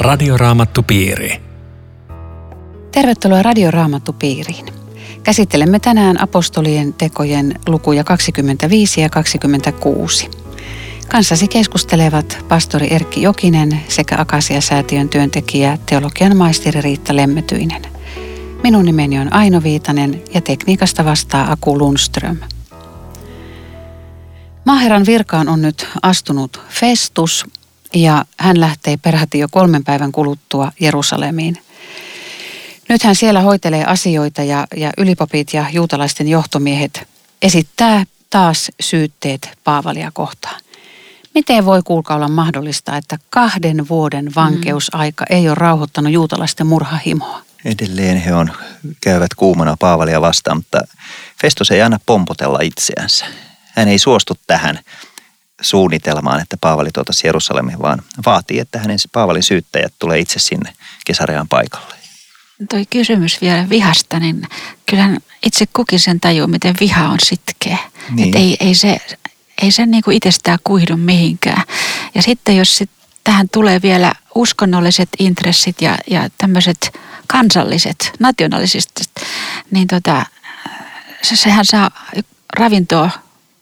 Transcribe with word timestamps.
Radioraamattupiiri. 0.00 1.42
Tervetuloa 2.92 3.42
Radioraamattupiiriin. 3.42 4.66
Käsittelemme 5.22 5.80
tänään 5.80 6.22
apostolien 6.22 6.92
tekojen 6.92 7.54
lukuja 7.66 8.04
25 8.04 9.00
ja 9.00 9.10
26. 9.10 10.30
Kanssasi 11.08 11.48
keskustelevat 11.48 12.44
pastori 12.48 12.86
Erkki 12.90 13.22
Jokinen 13.22 13.80
sekä 13.88 14.16
Akasia-säätiön 14.18 15.08
työntekijä 15.08 15.78
teologian 15.86 16.36
maisteri 16.36 16.80
Riitta 16.80 17.16
Lemmetyinen. 17.16 17.82
Minun 18.62 18.84
nimeni 18.84 19.18
on 19.18 19.32
Aino 19.32 19.62
Viitanen 19.62 20.22
ja 20.34 20.40
tekniikasta 20.40 21.04
vastaa 21.04 21.52
Aku 21.52 21.78
Lundström. 21.78 22.36
Maaherran 24.64 25.06
virkaan 25.06 25.48
on 25.48 25.62
nyt 25.62 25.88
astunut 26.02 26.60
Festus 26.68 27.46
ja 27.94 28.24
hän 28.38 28.60
lähtee 28.60 28.96
peräti 28.96 29.38
jo 29.38 29.48
kolmen 29.50 29.84
päivän 29.84 30.12
kuluttua 30.12 30.72
Jerusalemiin. 30.80 31.56
Nyt 32.88 33.02
hän 33.02 33.14
siellä 33.14 33.40
hoitelee 33.40 33.84
asioita 33.84 34.42
ja, 34.42 34.66
ja 34.76 34.92
ylipapit 34.98 35.54
ja 35.54 35.64
juutalaisten 35.72 36.28
johtomiehet 36.28 37.08
esittää 37.42 38.04
taas 38.30 38.70
syytteet 38.80 39.58
Paavalia 39.64 40.10
kohtaan. 40.14 40.60
Miten 41.34 41.64
voi 41.64 41.80
kuulkaa 41.84 42.16
olla 42.16 42.28
mahdollista, 42.28 42.96
että 42.96 43.18
kahden 43.30 43.88
vuoden 43.88 44.34
vankeusaika 44.34 45.24
ei 45.30 45.48
ole 45.48 45.54
rauhoittanut 45.54 46.12
juutalaisten 46.12 46.66
murhahimoa? 46.66 47.42
Edelleen 47.64 48.16
he 48.16 48.34
on, 48.34 48.52
käyvät 49.00 49.34
kuumana 49.34 49.76
Paavalia 49.80 50.20
vastaan, 50.20 50.56
mutta 50.56 50.80
Festus 51.42 51.70
ei 51.70 51.82
anna 51.82 52.00
pompotella 52.06 52.58
itseänsä. 52.62 53.26
Hän 53.74 53.88
ei 53.88 53.98
suostu 53.98 54.34
tähän 54.46 54.78
suunnitelmaan, 55.60 56.40
että 56.40 56.56
Paavali 56.60 56.90
tuotaisi 56.94 57.26
Jerusalemiin, 57.26 57.82
vaan 57.82 58.02
vaatii, 58.26 58.58
että 58.58 58.78
hänen 58.78 58.98
Paavalin 59.12 59.42
syyttäjät 59.42 59.94
tulee 59.98 60.18
itse 60.18 60.38
sinne 60.38 60.72
Kesarean 61.06 61.48
paikalle. 61.48 61.94
Toi 62.70 62.86
kysymys 62.90 63.40
vielä 63.40 63.68
vihasta, 63.68 64.20
niin 64.20 64.42
kyllähän 64.86 65.18
itse 65.46 65.66
kukin 65.72 66.00
sen 66.00 66.20
tajuu, 66.20 66.46
miten 66.46 66.74
viha 66.80 67.08
on 67.08 67.18
sitkeä. 67.24 67.78
Niin. 68.10 68.28
Et 68.28 68.34
ei, 68.34 68.56
ei 68.60 68.74
se, 68.74 68.98
ei 69.62 69.70
se 69.70 69.86
niinku 69.86 70.10
itsestään 70.10 70.58
kuihdu 70.64 70.96
mihinkään. 70.96 71.62
Ja 72.14 72.22
sitten 72.22 72.56
jos 72.56 72.76
sit 72.76 72.90
tähän 73.24 73.48
tulee 73.48 73.82
vielä 73.82 74.12
uskonnolliset 74.34 75.08
intressit 75.18 75.82
ja, 75.82 75.98
ja 76.10 76.28
tämmöiset 76.38 76.98
kansalliset, 77.26 78.12
nationalistiset, 78.18 79.10
niin 79.70 79.88
tota, 79.88 80.26
se, 81.22 81.36
sehän 81.36 81.64
saa 81.64 81.90
ravintoa 82.56 83.10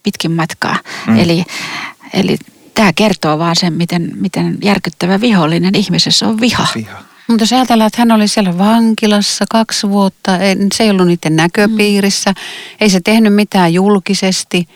pitkin 0.09 0.33
matkaa. 0.33 0.77
Mm. 1.07 1.19
Eli, 1.19 1.45
eli 2.15 2.37
tämä 2.75 2.93
kertoo 2.93 3.39
vaan 3.39 3.57
sen, 3.57 3.73
miten, 3.73 4.13
miten 4.15 4.59
järkyttävä 4.65 5.21
vihollinen 5.21 5.75
ihmisessä 5.75 6.29
on 6.29 6.41
viha. 6.41 6.67
Viha. 6.75 6.99
Mutta 7.29 7.43
jos 7.43 7.53
ajatellaan, 7.53 7.87
että 7.87 8.01
hän 8.01 8.13
oli 8.13 8.29
siellä 8.29 8.59
vankilassa 8.59 9.45
kaksi 9.51 9.89
vuotta, 9.89 10.39
ei, 10.39 10.57
se 10.75 10.85
ei 10.85 10.91
ollut 10.91 11.07
niiden 11.07 11.37
näköpiirissä, 11.37 12.31
mm. 12.31 12.37
ei 12.81 12.91
se 12.91 13.01
tehnyt 13.05 13.35
mitään 13.35 13.75
julkisesti. 13.75 14.69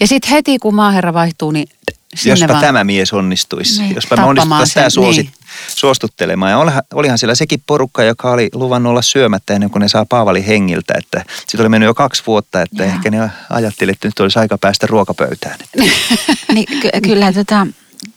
Ja 0.00 0.06
sitten 0.06 0.30
heti 0.30 0.58
kun 0.58 0.74
maaherra 0.74 1.14
vaihtuu, 1.14 1.50
niin 1.50 1.68
sinne 2.16 2.32
Jospa 2.32 2.48
vaan. 2.48 2.60
tämä 2.60 2.84
mies 2.84 3.12
onnistuisi. 3.12 3.82
Niin, 3.82 3.94
Jospa 3.94 4.16
me 4.16 4.24
onnistuttaisiin 4.24 4.74
tämä 4.74 4.84
sen, 4.84 4.90
suosi, 4.90 5.22
niin. 5.22 5.32
suostuttelemaan. 5.68 6.50
Ja 6.50 6.58
olihan, 6.58 6.82
olihan 6.94 7.18
siellä 7.18 7.34
sekin 7.34 7.62
porukka, 7.66 8.02
joka 8.02 8.30
oli 8.30 8.48
luvannut 8.54 8.90
olla 8.90 9.02
syömättä 9.02 9.54
ennen 9.54 9.70
kuin 9.70 9.80
ne 9.80 9.88
saa 9.88 10.06
Paavali 10.08 10.46
hengiltä. 10.46 10.94
Että 10.98 11.24
siitä 11.48 11.62
oli 11.62 11.68
mennyt 11.68 11.86
jo 11.86 11.94
kaksi 11.94 12.22
vuotta, 12.26 12.62
että 12.62 12.84
Joo. 12.84 12.94
ehkä 12.94 13.10
ne 13.10 13.30
ajatteli, 13.50 13.90
että 13.90 14.08
nyt 14.08 14.20
olisi 14.20 14.38
aika 14.38 14.58
päästä 14.58 14.86
ruokapöytään. 14.86 15.58
Niin, 16.54 16.80
ky- 16.80 17.00
kyllä, 17.02 17.32
tota, 17.32 17.66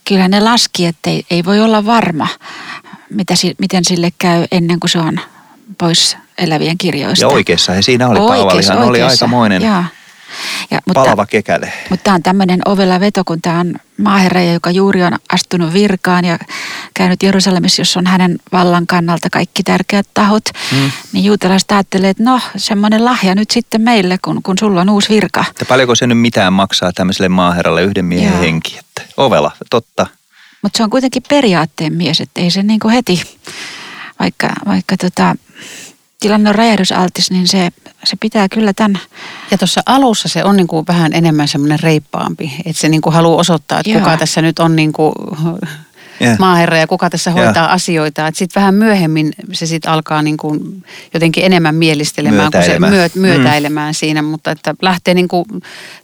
kyllä 0.08 0.28
ne 0.28 0.40
laski, 0.40 0.86
että 0.86 1.10
ei, 1.10 1.24
ei 1.30 1.44
voi 1.44 1.60
olla 1.60 1.86
varma, 1.86 2.28
mitä, 3.10 3.36
si- 3.36 3.54
miten 3.58 3.84
sille 3.84 4.12
käy 4.18 4.44
ennen 4.52 4.80
kuin 4.80 4.90
se 4.90 4.98
on 4.98 5.20
pois 5.78 6.16
elävien 6.38 6.78
kirjoista. 6.78 7.24
Ja 7.24 7.28
oikeassa 7.28 7.72
he 7.72 7.82
siinä 7.82 8.08
oli. 8.08 8.18
Oikeassa, 8.18 8.44
Paavalihan 8.44 8.78
oli 8.78 8.86
oikeassa. 8.86 9.24
aikamoinen 9.24 9.62
Joo. 9.62 9.84
Ja, 10.70 10.80
mutta, 10.86 11.00
palava 11.00 11.26
kekäle. 11.26 11.72
Mutta 11.90 12.04
tämä 12.04 12.14
on 12.14 12.22
tämmöinen 12.22 12.60
ovella 12.64 13.00
veto, 13.00 13.22
kun 13.24 13.42
tämä 13.42 13.60
on 13.60 13.74
maaherra, 14.02 14.42
joka 14.42 14.70
juuri 14.70 15.02
on 15.02 15.18
astunut 15.32 15.72
virkaan 15.72 16.24
ja 16.24 16.38
käynyt 16.94 17.22
Jerusalemissa, 17.22 17.80
jossa 17.80 18.00
on 18.00 18.06
hänen 18.06 18.38
vallan 18.52 18.86
kannalta 18.86 19.30
kaikki 19.30 19.62
tärkeät 19.62 20.06
tahot. 20.14 20.44
Mm. 20.72 20.90
Niin 21.12 21.24
juutalaiset 21.24 21.72
ajattelee, 21.72 22.10
että 22.10 22.22
no 22.22 22.40
semmoinen 22.56 23.04
lahja 23.04 23.34
nyt 23.34 23.50
sitten 23.50 23.80
meille, 23.80 24.18
kun, 24.24 24.42
kun 24.42 24.58
sulla 24.58 24.80
on 24.80 24.90
uusi 24.90 25.08
virka. 25.08 25.44
Että 25.50 25.64
paljonko 25.64 25.94
se 25.94 26.06
nyt 26.06 26.20
mitään 26.20 26.52
maksaa 26.52 26.92
tämmöiselle 26.92 27.28
maaherralle 27.28 27.82
yhden 27.82 28.04
miehen 28.04 28.32
Joo. 28.32 28.42
henki. 28.42 28.78
Että 28.78 29.02
ovela, 29.16 29.50
totta. 29.70 30.06
Mutta 30.62 30.76
se 30.76 30.82
on 30.82 30.90
kuitenkin 30.90 31.22
periaatteen 31.28 31.92
mies, 31.92 32.20
että 32.20 32.40
ei 32.40 32.50
se 32.50 32.62
niinku 32.62 32.88
heti, 32.88 33.22
vaikka, 34.20 34.48
vaikka 34.66 34.96
tota, 34.96 35.36
tilanne 36.26 36.48
on 36.50 36.54
räjähdysaltis, 36.54 37.30
niin 37.30 37.48
se, 37.48 37.68
se 38.04 38.16
pitää 38.20 38.48
kyllä 38.48 38.72
tämän, 38.72 39.00
Ja 39.50 39.58
tuossa 39.58 39.80
alussa 39.86 40.28
se 40.28 40.44
on 40.44 40.56
niinku 40.56 40.84
vähän 40.88 41.12
enemmän 41.12 41.48
semmoinen 41.48 41.80
reippaampi, 41.80 42.52
että 42.64 42.80
se 42.80 42.88
niinku 42.88 43.10
haluaa 43.10 43.40
osoittaa, 43.40 43.80
että 43.80 43.90
Joo. 43.90 44.00
kuka 44.00 44.16
tässä 44.16 44.42
nyt 44.42 44.58
on 44.58 44.76
niinku 44.76 45.12
Ja. 46.20 46.36
maaherra 46.38 46.76
ja 46.76 46.86
kuka 46.86 47.10
tässä 47.10 47.30
hoitaa 47.30 47.72
asioita. 47.72 48.30
Sitten 48.34 48.60
vähän 48.60 48.74
myöhemmin 48.74 49.32
se 49.52 49.66
sitten 49.66 49.92
alkaa 49.92 50.22
niinku 50.22 50.56
jotenkin 51.14 51.44
enemmän 51.44 51.74
mielistelemään 51.74 52.52
kuin 52.52 52.62
se 52.62 52.68
Myötäilemään. 52.68 52.92
myöt, 52.92 53.14
myötäilemään 53.14 53.94
siinä, 53.94 54.22
mutta 54.22 54.50
että 54.50 54.74
lähtee 54.82 55.14
niinku 55.14 55.46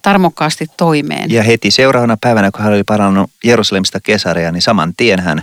tarmokkaasti 0.02 0.66
toimeen. 0.76 1.30
Ja 1.30 1.42
heti 1.42 1.70
seuraavana 1.70 2.16
päivänä, 2.20 2.50
kun 2.50 2.60
hän 2.64 2.72
oli 2.72 2.84
parannut 2.84 3.30
Jerusalemista 3.44 4.00
kesareja, 4.00 4.52
niin 4.52 4.62
saman 4.62 4.92
tien 4.96 5.20
hän 5.20 5.42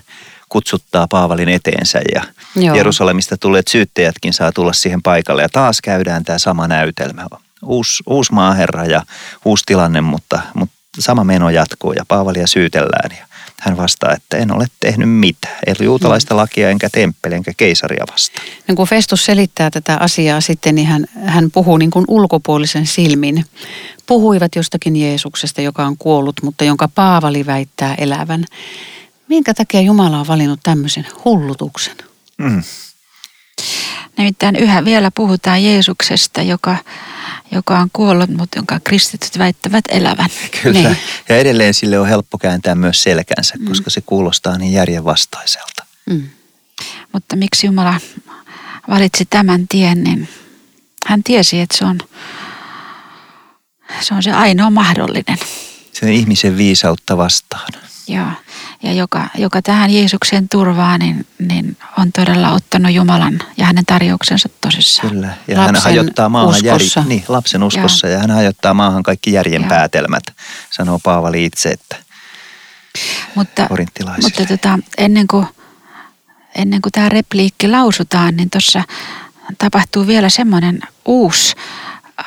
kutsuttaa 0.50 1.08
Paavalin 1.08 1.50
eteensä 1.50 2.02
ja 2.16 2.22
Joo. 2.56 2.76
Jerusalemista 2.76 3.38
tulleet 3.38 3.68
syyttäjätkin 3.68 4.34
saa 4.34 4.52
tulla 4.52 4.74
siihen 4.74 5.02
paikalle. 5.02 5.42
Ja 5.42 5.50
taas 5.50 5.82
käydään 5.82 6.24
tämä 6.24 6.40
sama 6.40 6.68
näytelmä. 6.68 7.26
Uusi, 7.64 8.04
uusi 8.08 8.34
maaherra 8.34 8.86
ja 8.86 9.04
uusi 9.46 9.64
tilanne, 9.66 10.02
mutta, 10.02 10.40
mutta 10.54 10.76
sama 11.00 11.24
meno 11.24 11.50
jatkuu 11.50 11.94
ja 11.94 12.06
Paavalia 12.08 12.48
syytellään. 12.48 13.18
Ja 13.20 13.26
hän 13.60 13.78
vastaa, 13.78 14.14
että 14.14 14.38
en 14.38 14.56
ole 14.56 14.66
tehnyt 14.80 15.10
mitään. 15.10 15.58
Ei 15.68 15.74
ole 15.80 15.86
juutalaista 15.86 16.36
lakia 16.36 16.70
enkä 16.70 16.90
temppeli 16.90 17.36
enkä 17.36 17.52
keisaria 17.58 18.06
vastaan. 18.12 18.48
Niin 18.68 18.76
kun 18.76 18.88
Festus 18.88 19.26
selittää 19.26 19.70
tätä 19.70 19.98
asiaa 20.00 20.42
sitten, 20.42 20.76
niin 20.76 20.88
hän, 20.88 21.06
hän 21.26 21.52
puhuu 21.52 21.78
niin 21.78 21.92
kuin 21.92 22.06
ulkopuolisen 22.08 22.86
silmin. 22.86 23.46
Puhuivat 24.06 24.56
jostakin 24.56 24.96
Jeesuksesta, 24.96 25.62
joka 25.62 25.86
on 25.86 25.98
kuollut, 25.98 26.36
mutta 26.44 26.64
jonka 26.64 26.90
Paavali 26.96 27.46
väittää 27.46 27.96
elävän. 27.98 28.46
Minkä 29.29 29.53
takia 29.53 29.81
Jumala 29.81 30.19
on 30.19 30.28
valinnut 30.28 30.59
tämmöisen 30.63 31.07
hullutuksen? 31.25 31.97
Mm. 32.38 32.63
nimittäin 34.17 34.56
yhä 34.56 34.85
vielä 34.85 35.12
puhutaan 35.16 35.63
Jeesuksesta, 35.63 36.41
joka, 36.41 36.78
joka 37.51 37.79
on 37.79 37.89
kuollut, 37.94 38.29
mutta 38.29 38.57
jonka 38.57 38.79
kristityt 38.84 39.38
väittävät 39.38 39.85
elävän. 39.89 40.29
Kyllä. 40.63 40.89
Niin. 40.89 40.97
Ja 41.29 41.38
edelleen 41.38 41.73
sille 41.73 42.00
on 42.00 42.07
helppo 42.07 42.38
kääntää 42.38 42.75
myös 42.75 43.03
selkänsä, 43.03 43.56
koska 43.68 43.89
se 43.89 44.01
kuulostaa 44.01 44.57
niin 44.57 44.73
järjenvastaiselta. 44.73 45.85
Mm. 46.06 46.29
Mutta 47.13 47.35
miksi 47.35 47.68
Jumala 47.68 48.00
valitsi 48.89 49.25
tämän 49.25 49.68
tien, 49.68 50.03
niin 50.03 50.29
hän 51.06 51.23
tiesi, 51.23 51.59
että 51.59 51.78
se 51.78 51.85
on 51.85 52.00
se, 54.01 54.13
on 54.13 54.23
se 54.23 54.31
ainoa 54.31 54.69
mahdollinen. 54.69 55.38
Se 55.94 56.06
on 56.06 56.12
ihmisen 56.12 56.57
viisautta 56.57 57.18
vastaan. 57.18 57.73
Joo. 58.09 58.31
Ja 58.84 58.94
joka, 58.94 59.28
joka 59.36 59.62
tähän 59.62 59.90
Jeesuksen 59.94 60.50
turvaa, 60.50 60.97
niin, 60.97 61.28
niin 61.40 61.78
on 61.97 62.12
todella 62.12 62.52
ottanut 62.52 62.92
Jumalan 62.92 63.40
ja 63.58 63.66
hänen 63.66 63.86
tarjouksensa 63.86 64.50
tosissaan. 64.62 65.09
Kyllä. 65.09 65.34
Ja 65.47 65.58
hän 65.58 65.66
Lapsen 65.66 65.83
hajottaa 65.83 66.30
maahan 66.30 66.56
uskossa. 66.56 67.04
niin, 67.07 67.24
lapsen 67.28 67.63
uskossa 67.63 68.07
ja 68.07 68.19
hän 68.19 68.31
hajottaa 68.31 68.74
maahan 68.74 69.04
kaikki 69.04 69.33
järjen 69.33 69.62
Joo. 69.62 69.69
päätelmät, 69.69 70.24
sanoo 70.69 71.00
Paavali 71.04 71.45
itse, 71.45 71.69
että 71.69 71.95
Mutta, 73.36 73.68
mutta 74.22 74.45
tota, 74.45 74.80
ennen, 74.98 75.28
kuin, 75.28 75.45
ennen 76.56 76.81
kuin 76.81 76.92
tämä 76.92 77.10
repliikki 77.10 77.68
lausutaan, 77.68 78.36
niin 78.36 78.50
tuossa 78.50 78.83
tapahtuu 79.57 80.07
vielä 80.07 80.30
semmoinen 80.30 80.80
uusi 81.06 81.56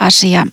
asia, 0.01 0.47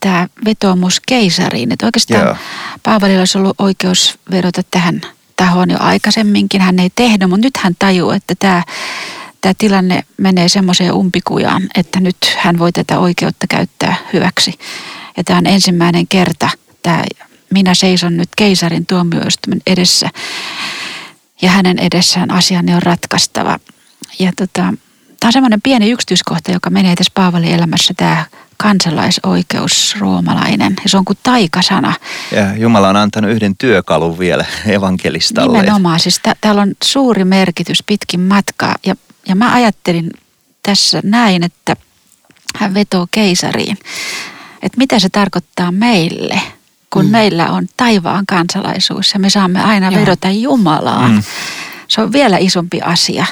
tämä 0.00 0.28
vetoomus 0.44 1.00
keisariin. 1.06 1.72
Että 1.72 1.86
oikeastaan 1.86 2.24
Joo. 2.24 2.36
Paavalilla 2.82 3.20
olisi 3.20 3.38
ollut 3.38 3.60
oikeus 3.60 4.18
vedota 4.30 4.62
tähän 4.70 5.00
tahoon 5.36 5.70
jo 5.70 5.76
aikaisemminkin. 5.80 6.60
Hän 6.60 6.78
ei 6.78 6.90
tehnyt, 6.94 7.30
mutta 7.30 7.46
nyt 7.46 7.56
hän 7.56 7.74
tajuu, 7.78 8.10
että 8.10 8.34
tämä, 8.38 8.62
tämä 9.40 9.52
tilanne 9.58 10.04
menee 10.16 10.48
semmoiseen 10.48 10.92
umpikujaan, 10.92 11.62
että 11.74 12.00
nyt 12.00 12.16
hän 12.36 12.58
voi 12.58 12.72
tätä 12.72 12.98
oikeutta 12.98 13.46
käyttää 13.46 13.96
hyväksi. 14.12 14.58
Ja 15.16 15.24
tämä 15.24 15.38
on 15.38 15.46
ensimmäinen 15.46 16.06
kerta, 16.06 16.48
tämä 16.82 17.04
minä 17.50 17.74
seison 17.74 18.16
nyt 18.16 18.28
keisarin 18.36 18.86
tuomioistuimen 18.86 19.60
edessä 19.66 20.08
ja 21.42 21.50
hänen 21.50 21.78
edessään 21.78 22.30
asiani 22.30 22.74
on 22.74 22.82
ratkaistava. 22.82 23.58
Ja 24.18 24.32
tota, 24.36 24.74
tämä 25.20 25.28
on 25.28 25.32
semmoinen 25.32 25.62
pieni 25.62 25.90
yksityiskohta, 25.90 26.52
joka 26.52 26.70
menee 26.70 26.94
tässä 26.96 27.12
Paavalin 27.14 27.54
elämässä, 27.54 27.94
tämä 27.96 28.24
kansalaisoikeus 28.56 29.96
roomalainen. 29.98 30.76
Ja 30.84 30.88
se 30.88 30.96
on 30.96 31.04
kuin 31.04 31.18
taikasana. 31.22 31.94
Ja 32.32 32.56
Jumala 32.56 32.88
on 32.88 32.96
antanut 32.96 33.30
yhden 33.30 33.56
työkalun 33.56 34.18
vielä 34.18 34.44
evankelistalle. 34.66 35.60
Nimenomaan, 35.60 36.00
siis 36.00 36.20
tä- 36.22 36.36
täällä 36.40 36.62
on 36.62 36.72
suuri 36.84 37.24
merkitys 37.24 37.82
pitkin 37.86 38.20
matkaa. 38.20 38.74
Ja, 38.86 38.94
ja 39.28 39.34
mä 39.34 39.52
ajattelin 39.52 40.10
tässä 40.62 41.00
näin, 41.04 41.44
että 41.44 41.76
hän 42.56 42.74
vetoo 42.74 43.06
keisariin. 43.10 43.78
Että 44.62 44.78
mitä 44.78 44.98
se 44.98 45.08
tarkoittaa 45.08 45.72
meille, 45.72 46.40
kun 46.90 47.04
mm. 47.04 47.10
meillä 47.10 47.50
on 47.50 47.66
taivaan 47.76 48.26
kansalaisuus 48.26 49.12
ja 49.12 49.18
me 49.18 49.30
saamme 49.30 49.60
aina 49.62 49.90
Joo. 49.90 50.00
vedota 50.00 50.30
Jumalaan. 50.30 51.12
Mm. 51.12 51.22
Se 51.88 52.00
on 52.00 52.12
vielä 52.12 52.38
isompi 52.38 52.80
asia, 52.80 53.26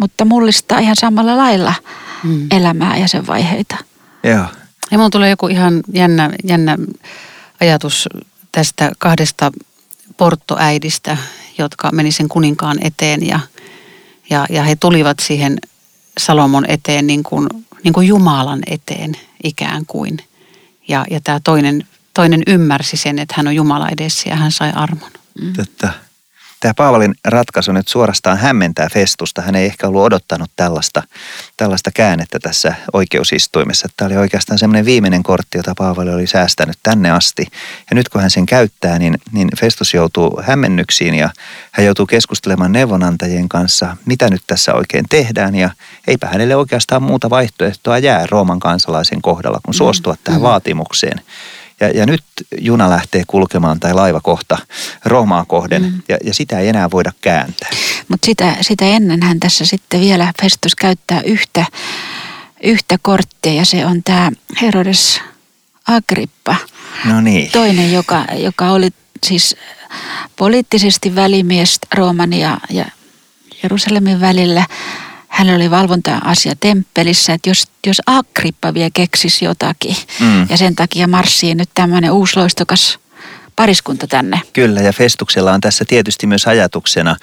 mutta 0.00 0.24
mullistaa 0.24 0.78
ihan 0.78 0.96
samalla 0.96 1.36
lailla 1.36 1.74
mm. 2.22 2.46
elämää 2.50 2.96
ja 2.96 3.08
sen 3.08 3.26
vaiheita. 3.26 3.76
Joo. 4.24 4.44
Ja 4.90 4.98
mun 4.98 5.10
tulee 5.10 5.30
joku 5.30 5.48
ihan 5.48 5.80
jännä, 5.92 6.30
jännä 6.44 6.78
ajatus 7.60 8.08
tästä 8.52 8.92
kahdesta 8.98 9.52
porttoäidistä, 10.16 11.16
jotka 11.58 11.90
meni 11.92 12.12
sen 12.12 12.28
kuninkaan 12.28 12.78
eteen 12.80 13.26
ja, 13.26 13.40
ja, 14.30 14.46
ja 14.50 14.62
he 14.62 14.76
tulivat 14.76 15.18
siihen 15.20 15.58
Salomon 16.18 16.64
eteen 16.70 17.06
niin 17.06 17.22
kuin, 17.22 17.48
niin 17.84 17.92
kuin 17.92 18.06
Jumalan 18.06 18.60
eteen 18.66 19.16
ikään 19.44 19.86
kuin. 19.86 20.18
Ja, 20.88 21.04
ja 21.10 21.20
tämä 21.24 21.40
toinen, 21.44 21.86
toinen 22.14 22.42
ymmärsi 22.46 22.96
sen, 22.96 23.18
että 23.18 23.34
hän 23.36 23.46
on 23.46 23.54
Jumala 23.54 23.88
edessä 23.88 24.30
ja 24.30 24.36
hän 24.36 24.52
sai 24.52 24.72
armon. 24.74 25.10
Mm. 25.42 25.52
Totta 25.52 25.92
tämä 26.60 26.74
Paavalin 26.76 27.14
ratkaisu 27.24 27.72
nyt 27.72 27.88
suorastaan 27.88 28.38
hämmentää 28.38 28.88
Festusta. 28.92 29.42
Hän 29.42 29.54
ei 29.54 29.66
ehkä 29.66 29.88
ollut 29.88 30.02
odottanut 30.02 30.50
tällaista, 30.56 31.02
tällaista 31.56 31.90
käännettä 31.94 32.38
tässä 32.38 32.74
oikeusistuimessa. 32.92 33.88
Tämä 33.96 34.06
oli 34.06 34.16
oikeastaan 34.16 34.58
semmoinen 34.58 34.84
viimeinen 34.84 35.22
kortti, 35.22 35.58
jota 35.58 35.74
Paavali 35.78 36.14
oli 36.14 36.26
säästänyt 36.26 36.78
tänne 36.82 37.10
asti. 37.10 37.46
Ja 37.90 37.94
nyt 37.94 38.08
kun 38.08 38.20
hän 38.20 38.30
sen 38.30 38.46
käyttää, 38.46 38.98
niin, 38.98 39.18
niin 39.32 39.48
Festus 39.60 39.94
joutuu 39.94 40.40
hämmennyksiin 40.42 41.14
ja 41.14 41.30
hän 41.72 41.86
joutuu 41.86 42.06
keskustelemaan 42.06 42.72
neuvonantajien 42.72 43.48
kanssa, 43.48 43.96
mitä 44.06 44.30
nyt 44.30 44.42
tässä 44.46 44.74
oikein 44.74 45.04
tehdään. 45.10 45.54
Ja 45.54 45.70
eipä 46.06 46.26
hänelle 46.26 46.56
oikeastaan 46.56 47.02
muuta 47.02 47.30
vaihtoehtoa 47.30 47.98
jää 47.98 48.26
Rooman 48.30 48.60
kansalaisen 48.60 49.22
kohdalla 49.22 49.60
kuin 49.64 49.74
suostua 49.74 50.16
tähän 50.24 50.40
mm. 50.40 50.44
vaatimukseen. 50.44 51.20
Ja, 51.80 51.88
ja 51.88 52.06
nyt 52.06 52.22
juna 52.58 52.90
lähtee 52.90 53.22
kulkemaan 53.26 53.80
tai 53.80 53.94
laiva 53.94 54.20
kohta 54.20 54.58
Roomaa 55.04 55.44
kohden 55.44 55.82
mm. 55.82 56.02
ja, 56.08 56.16
ja 56.24 56.34
sitä 56.34 56.58
ei 56.58 56.68
enää 56.68 56.90
voida 56.90 57.12
kääntää. 57.20 57.70
Mutta 58.08 58.26
sitä, 58.26 58.56
sitä 58.60 58.84
ennen 58.84 59.22
hän 59.22 59.40
tässä 59.40 59.66
sitten 59.66 60.00
vielä 60.00 60.32
Festus 60.42 60.74
käyttää 60.74 61.20
yhtä, 61.20 61.66
yhtä 62.62 62.96
korttia 63.02 63.52
ja 63.52 63.64
se 63.64 63.86
on 63.86 64.02
tämä 64.02 64.30
Herodes 64.62 65.20
Agrippa. 65.86 66.56
No 67.04 67.20
niin. 67.20 67.52
Toinen, 67.52 67.92
joka, 67.92 68.24
joka 68.36 68.70
oli 68.70 68.90
siis 69.26 69.56
poliittisesti 70.36 71.14
välimies 71.14 71.78
Rooman 71.94 72.32
ja, 72.32 72.60
ja 72.70 72.84
Jerusalemin 73.62 74.20
välillä– 74.20 74.66
hänellä 75.30 75.56
oli 75.56 75.70
valvonta-asia 75.70 76.54
temppelissä, 76.60 77.32
että 77.32 77.50
jos, 77.50 77.68
jos 77.86 78.02
Agrippa 78.06 78.74
vielä 78.74 78.90
keksisi 78.94 79.44
jotakin 79.44 79.96
mm. 80.20 80.46
ja 80.48 80.56
sen 80.56 80.76
takia 80.76 81.06
marssii 81.06 81.54
nyt 81.54 81.70
tämmöinen 81.74 82.12
loistokas 82.36 82.98
pariskunta 83.56 84.06
tänne. 84.06 84.40
Kyllä 84.52 84.80
ja 84.80 84.92
Festuksella 84.92 85.52
on 85.52 85.60
tässä 85.60 85.84
tietysti 85.84 86.26
myös 86.26 86.46
ajatuksena 86.46 87.16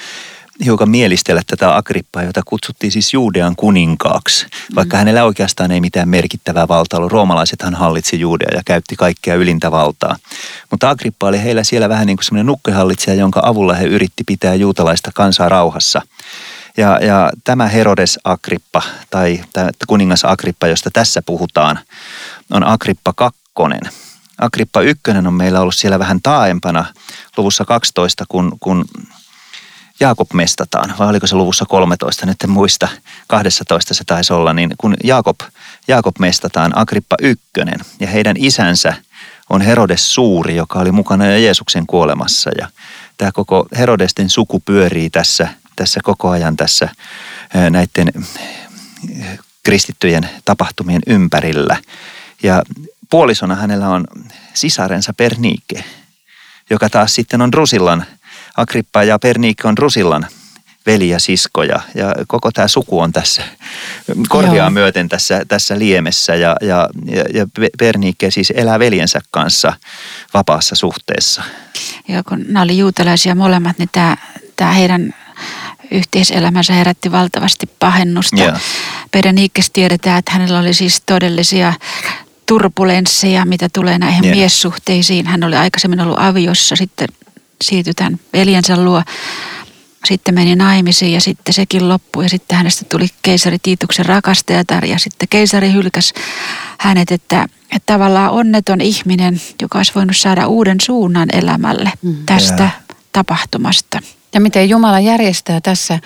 hiukan 0.66 0.90
mielistellä 0.90 1.42
tätä 1.48 1.76
Agrippaa, 1.76 2.24
jota 2.24 2.42
kutsuttiin 2.46 2.92
siis 2.92 3.14
Juudean 3.14 3.56
kuninkaaksi, 3.56 4.46
vaikka 4.76 4.98
mm. 4.98 5.00
hänellä 5.00 5.24
oikeastaan 5.24 5.72
ei 5.72 5.82
mitään 5.82 6.10
merkittävää 6.10 6.68
valtaa 6.68 6.98
ollut. 6.98 7.12
Roomalaisethan 7.12 7.76
hallitsi 7.76 8.20
Juudea 8.20 8.50
ja 8.56 8.62
käytti 8.66 8.96
kaikkea 8.96 9.36
ylintä 9.36 9.72
valtaa. 9.72 10.16
Mutta 10.72 10.90
Agrippa 10.90 11.28
oli 11.28 11.44
heillä 11.44 11.64
siellä 11.64 11.90
vähän 11.90 12.08
niin 12.08 12.18
kuin 12.18 12.26
semmoinen 12.26 12.46
nukkehallitsija, 12.46 13.16
jonka 13.16 13.42
avulla 13.44 13.74
he 13.74 13.86
yritti 13.86 14.24
pitää 14.24 14.56
juutalaista 14.56 15.12
kansaa 15.14 15.50
rauhassa. 15.50 16.02
Ja, 16.78 17.00
ja 17.06 17.32
tämä 17.44 17.68
Herodes 17.68 18.20
Agrippa 18.24 18.82
tai 19.10 19.44
tämä 19.54 19.70
kuningas 19.88 20.26
Agrippa, 20.26 20.68
josta 20.68 20.92
tässä 20.92 21.22
puhutaan, 21.22 21.80
on 22.50 22.64
Agrippa 22.64 23.14
kakkonen. 23.14 23.82
Agrippa 24.38 24.82
ykkönen 24.82 25.28
on 25.28 25.34
meillä 25.34 25.62
ollut 25.62 25.76
siellä 25.76 26.00
vähän 26.00 26.22
taaempana 26.24 26.86
luvussa 27.38 27.66
12, 27.66 28.26
kun, 28.30 28.58
kun 28.60 28.86
Jaakob 30.00 30.34
mestataan, 30.34 30.94
vai 31.00 31.08
oliko 31.08 31.28
se 31.28 31.36
luvussa 31.36 31.66
13, 31.66 32.26
nyt 32.26 32.42
en 32.44 32.50
muista, 32.50 32.88
12 33.28 33.94
se 33.94 34.04
taisi 34.04 34.34
olla, 34.34 34.54
niin 34.54 34.74
kun 34.78 34.96
Jaakob, 35.04 35.40
Jaakob 35.88 36.20
mestataan 36.20 36.78
Agrippa 36.78 37.16
ykkönen. 37.22 37.80
Ja 38.00 38.08
heidän 38.08 38.36
isänsä 38.40 38.94
on 39.50 39.62
Herodes 39.62 40.14
Suuri, 40.14 40.56
joka 40.56 40.80
oli 40.80 40.92
mukana 40.92 41.26
jo 41.26 41.38
Jeesuksen 41.38 41.88
kuolemassa. 41.88 42.52
Ja 42.58 42.68
tämä 43.18 43.32
koko 43.32 43.68
Herodesten 43.78 44.30
suku 44.30 44.60
pyörii 44.60 45.10
tässä 45.10 45.48
tässä 45.78 46.00
koko 46.04 46.30
ajan 46.30 46.58
tässä 46.58 46.90
näiden 47.70 48.12
kristittyjen 49.64 50.30
tapahtumien 50.46 51.02
ympärillä. 51.08 51.78
Ja 52.44 52.64
puolisona 53.10 53.56
hänellä 53.56 53.90
on 53.90 54.08
sisarensa 54.54 55.14
Pernike, 55.14 55.84
joka 56.70 56.90
taas 56.90 57.16
sitten 57.16 57.42
on 57.42 57.54
Rusillan, 57.54 58.06
Agrippa 58.58 59.04
ja 59.04 59.20
Pernike 59.20 59.68
on 59.68 59.78
Rusillan 59.78 60.28
veli 60.86 61.10
ja 61.10 61.20
sisko 61.20 61.64
ja, 61.64 61.80
ja 61.96 62.16
koko 62.28 62.52
tämä 62.52 62.68
suku 62.68 63.00
on 63.00 63.12
tässä 63.12 63.44
korviaa 64.30 64.70
myöten 64.70 65.10
tässä, 65.10 65.42
tässä 65.48 65.80
liemessä 65.80 66.36
ja, 66.36 66.56
ja, 66.62 66.90
ja, 67.34 67.48
Pernike 67.80 68.32
siis 68.32 68.54
elää 68.56 68.80
veljensä 68.80 69.22
kanssa 69.32 69.74
vapaassa 70.34 70.76
suhteessa. 70.76 71.44
Joo, 72.08 72.24
kun 72.28 72.46
nämä 72.48 72.62
oli 72.62 72.78
juutalaisia 72.78 73.36
molemmat, 73.36 73.78
niin 73.78 73.90
tämä, 73.92 74.18
tämä 74.56 74.72
heidän 74.72 75.14
yhteiselämänsä 75.92 76.74
herätti 76.74 77.12
valtavasti 77.12 77.70
pahennusta. 77.80 78.42
Yeah. 78.42 78.62
Pereniikkes 79.12 79.70
tiedetään, 79.70 80.20
että 80.20 80.32
hänellä 80.32 80.60
oli 80.60 80.74
siis 80.74 81.02
todellisia 81.06 81.74
turbulensseja, 82.46 83.46
mitä 83.46 83.70
tulee 83.74 84.00
näihin 84.00 84.26
yeah. 84.26 84.38
miessuhteisiin. 84.38 85.28
Hän 85.28 85.44
oli 85.44 85.56
aikaisemmin 85.56 86.02
ollut 86.02 86.20
aviossa, 86.20 86.76
sitten 86.76 87.08
siirtyi 87.62 87.94
tämän 87.94 88.20
veljensä 88.34 88.84
luo. 88.84 89.04
Sitten 90.06 90.36
meni 90.36 90.56
naimisiin 90.56 91.14
ja 91.14 91.22
sitten 91.22 91.54
sekin 91.54 91.90
loppui 91.90 92.26
ja 92.26 92.30
sitten 92.30 92.58
hänestä 92.58 92.86
tuli 92.86 93.08
keisari 93.22 93.58
Tiituksen 93.60 94.06
rakastajatar 94.06 94.86
ja 94.86 95.00
sitten 95.00 95.28
keisari 95.28 95.74
hylkäsi 95.74 96.14
hänet, 96.80 97.12
että, 97.12 97.44
että 97.76 97.94
tavallaan 97.94 98.32
onneton 98.32 98.82
ihminen, 98.82 99.42
joka 99.62 99.80
olisi 99.80 99.92
voinut 99.96 100.18
saada 100.18 100.48
uuden 100.48 100.78
suunnan 100.82 101.30
elämälle 101.34 101.92
mm. 102.02 102.16
tästä 102.26 102.64
yeah. 102.64 102.76
tapahtumasta. 103.12 104.00
Ja 104.38 104.42
miten 104.42 104.70
Jumala 104.70 105.00
järjestää 105.00 105.62
tässä 105.62 106.00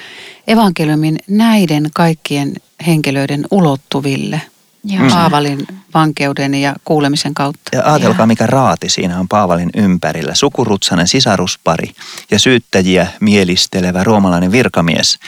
evankeliumin 0.48 1.20
näiden 1.28 1.90
kaikkien 1.94 2.54
henkilöiden 2.88 3.46
ulottuville. 3.52 4.42
Joo. 4.84 5.10
Paavalin 5.10 5.68
vankeuden 5.94 6.54
ja 6.54 6.76
kuulemisen 6.86 7.34
kautta. 7.34 7.76
Ja 7.76 7.94
ajatelkaa, 7.94 8.26
mikä 8.26 8.48
raati 8.48 8.90
siinä 8.90 9.20
on 9.20 9.28
Paavalin 9.28 9.70
ympärillä. 9.76 10.36
Sukurutsanen 10.36 11.08
sisaruspari 11.08 11.92
ja 12.32 12.40
syyttäjiä 12.40 13.08
mielistelevä 13.22 14.04
roomalainen 14.04 14.52
virkamies. 14.52 15.20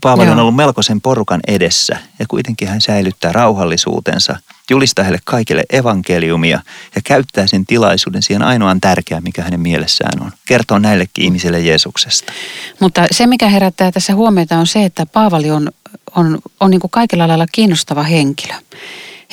Paavali 0.00 0.26
Joo. 0.26 0.32
on 0.32 0.40
ollut 0.40 0.56
melkoisen 0.56 1.00
porukan 1.00 1.40
edessä 1.46 1.96
ja 2.18 2.26
kuitenkin 2.28 2.68
hän 2.68 2.80
säilyttää 2.80 3.32
rauhallisuutensa, 3.32 4.36
julistaa 4.72 5.04
heille 5.04 5.18
kaikille 5.24 5.62
evankeliumia 5.72 6.60
ja 6.94 7.00
käyttää 7.04 7.46
sen 7.46 7.66
tilaisuuden 7.66 8.22
siihen 8.22 8.42
ainoan 8.42 8.80
tärkeään, 8.80 9.22
mikä 9.22 9.42
hänen 9.42 9.60
mielessään 9.60 10.22
on. 10.22 10.30
Kertoo 10.48 10.78
näillekin 10.78 11.24
ihmisille 11.24 11.60
Jeesuksesta. 11.60 12.32
Mutta 12.80 13.06
se, 13.10 13.26
mikä 13.26 13.48
herättää 13.48 13.92
tässä 13.92 14.14
huomiota 14.14 14.58
on 14.58 14.66
se, 14.66 14.84
että 14.84 15.06
Paavali 15.06 15.50
on, 15.50 15.70
on, 16.16 16.38
on 16.60 16.70
niin 16.70 16.80
kuin 16.80 16.90
kaikilla 16.90 17.28
lailla 17.28 17.46
kiinnostava 17.52 18.02
henkilö. 18.02 18.54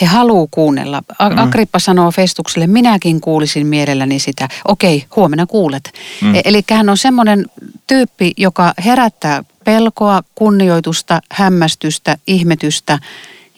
He 0.02 0.06
haluaa 0.06 0.48
kuunnella. 0.52 1.02
Mm. 1.02 1.38
Agrippa 1.38 1.80
sanoo 1.80 2.12
Festukselle, 2.12 2.68
minäkin 2.68 3.22
kuulisin 3.22 3.68
mielelläni 3.68 4.20
sitä. 4.20 4.48
Okei, 4.68 5.06
huomenna 5.16 5.46
kuulet. 5.46 5.92
Mm. 6.22 6.36
E- 6.36 6.42
eli 6.46 6.64
hän 6.72 6.90
on 6.90 6.98
semmoinen 6.98 7.46
tyyppi, 7.88 8.32
joka 8.38 8.74
herättää 8.86 9.44
pelkoa, 9.66 10.24
kunnioitusta, 10.36 11.22
hämmästystä, 11.32 12.18
ihmetystä 12.28 13.00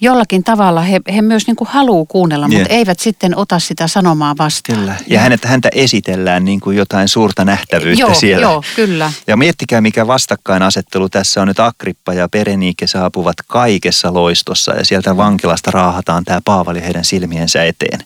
jollakin 0.02 0.44
tavalla 0.44 0.82
he, 0.82 1.00
he 1.16 1.22
myös 1.22 1.48
niin 1.48 1.56
kuin 1.56 1.68
haluaa 1.68 2.06
kuunnella, 2.06 2.48
Niin. 2.48 2.60
mutta 2.62 2.74
eivät 2.74 3.00
sitten 3.00 3.38
ota 3.38 3.60
sitä 3.60 3.88
sanomaa 3.88 4.36
vastaan. 4.38 4.80
Kyllä. 4.80 4.96
Ja 5.08 5.20
hänet, 5.20 5.46
häntä 5.46 5.70
esitellään 5.76 6.46
niin 6.46 6.60
kuin 6.60 6.78
jotain 6.78 7.08
suurta 7.08 7.46
nähtävyyttä 7.46 8.02
joo, 8.02 8.14
siellä. 8.14 8.42
Joo, 8.46 8.64
kyllä. 8.76 9.12
Ja 9.28 9.38
miettikää, 9.38 9.82
mikä 9.82 10.08
vastakkainasettelu 10.08 11.10
tässä 11.10 11.42
on 11.42 11.48
nyt 11.48 11.60
Agrippa 11.60 12.14
ja 12.14 12.30
Pereniike 12.30 12.88
saapuvat 12.88 13.36
kaikessa 13.48 14.14
loistossa 14.14 14.72
ja 14.76 14.86
sieltä 14.86 15.18
vankilasta 15.18 15.72
raahataan 15.72 16.24
tämä 16.26 16.40
Paavali 16.46 16.82
heidän 16.82 17.06
silmiensä 17.06 17.64
eteen. 17.64 18.00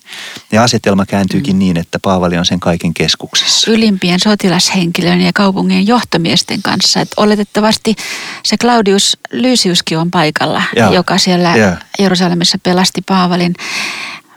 Ja 0.52 0.62
asetelma 0.62 1.06
kääntyykin 1.06 1.58
niin, 1.58 1.76
että 1.76 1.98
Paavali 2.02 2.38
on 2.38 2.44
sen 2.46 2.60
kaiken 2.60 2.94
keskuksessa. 2.94 3.70
ylimpien 3.70 4.20
sotilashenkilöiden 4.20 5.20
ja 5.20 5.32
kaupungin 5.34 5.86
johtomiesten 5.86 6.62
kanssa. 6.62 7.00
Et 7.00 7.08
oletettavasti 7.16 7.96
se 8.44 8.56
Claudius 8.56 9.18
Lysiuskin 9.32 9.98
on 9.98 10.10
paikalla, 10.10 10.62
Joo. 10.76 10.92
joka 10.92 11.18
siellä 11.18 11.56
Joo. 11.56 11.70
Jerusalemissa 11.98 12.58
pelasti 12.62 13.02
Paavalin. 13.06 13.54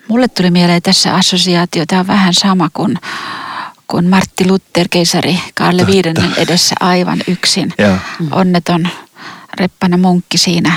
Mulle 0.08 0.28
tuli 0.28 0.52
mieleen 0.52 0.82
tässä 0.82 1.16
assosiaatio, 1.16 1.84
tämä 1.88 2.00
on 2.00 2.08
vähän 2.08 2.34
sama 2.34 2.70
kuin, 2.74 2.98
kuin 3.88 4.06
Martti 4.06 4.48
Luther, 4.48 4.88
keisari 4.90 5.40
Karle 5.56 5.88
viidennen 5.88 6.34
edessä 6.38 6.76
aivan 6.80 7.20
yksin. 7.28 7.74
Joo. 7.78 7.98
Onneton 8.32 8.90
reppana 9.60 9.98
munkki 9.98 10.38
siinä 10.38 10.76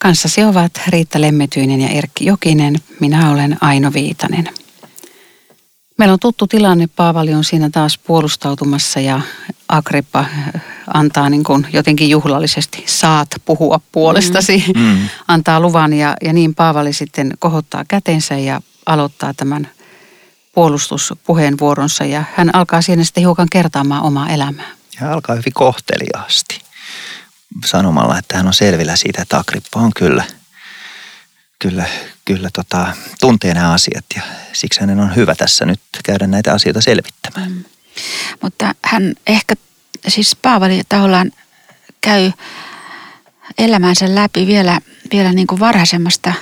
Kanssasi 0.00 0.44
ovat 0.44 0.72
Riitta 0.88 1.20
Lemmetyinen 1.20 1.80
ja 1.80 1.88
Erkki 1.88 2.26
Jokinen. 2.26 2.76
Minä 3.00 3.30
olen 3.30 3.56
Aino 3.60 3.92
Viitanen. 3.92 4.48
Meillä 5.98 6.12
on 6.12 6.20
tuttu 6.20 6.46
tilanne. 6.46 6.86
Paavali 6.86 7.34
on 7.34 7.44
siinä 7.44 7.70
taas 7.70 7.98
puolustautumassa 7.98 9.00
ja 9.00 9.20
Agrippa 9.68 10.18
äh, 10.18 10.62
antaa 10.94 11.30
niin 11.30 11.44
kuin 11.44 11.66
jotenkin 11.72 12.10
juhlallisesti 12.10 12.84
saat 12.86 13.28
puhua 13.44 13.80
puolestasi. 13.92 14.64
Mm. 14.76 15.08
Antaa 15.28 15.60
luvan 15.60 15.92
ja, 15.92 16.16
ja 16.24 16.32
niin 16.32 16.54
Paavali 16.54 16.92
sitten 16.92 17.32
kohottaa 17.38 17.84
kätensä 17.88 18.34
ja 18.34 18.60
aloittaa 18.86 19.34
tämän 19.34 19.68
puolustuspuheenvuoronsa 20.54 22.04
ja 22.04 22.24
hän 22.34 22.54
alkaa 22.54 22.82
siinä 22.82 23.04
sitten 23.04 23.20
hiukan 23.20 23.48
kertaamaan 23.52 24.02
omaa 24.02 24.28
elämää. 24.28 24.70
Ja 25.00 25.12
alkaa 25.12 25.36
hyvin 25.36 25.52
kohteliaasti 25.52 26.60
sanomalla, 27.64 28.18
että 28.18 28.36
hän 28.36 28.46
on 28.46 28.54
selvillä 28.54 28.96
siitä, 28.96 29.22
että 29.22 29.38
Agrippa 29.38 29.80
on 29.80 29.90
kyllä, 29.96 30.24
kyllä, 31.58 31.84
kyllä 32.28 32.48
tota, 32.52 32.86
tuntee 33.20 33.54
nämä 33.54 33.72
asiat 33.72 34.04
ja 34.16 34.22
siksi 34.52 34.80
hänen 34.80 35.00
on 35.00 35.16
hyvä 35.16 35.34
tässä 35.34 35.64
nyt 35.64 35.80
käydä 36.04 36.26
näitä 36.26 36.52
asioita 36.52 36.80
selvittämään. 36.80 37.64
Mutta 38.42 38.74
hän 38.84 39.14
ehkä, 39.26 39.54
siis 40.08 40.36
Paavali 40.42 40.82
tahollaan 40.88 41.32
käy 42.00 42.32
elämänsä 43.58 44.14
läpi 44.14 44.46
vielä, 44.46 44.80
vielä 45.12 45.32
niin 45.32 45.46
kuin 45.46 45.60
varhaisemmasta 45.60 46.32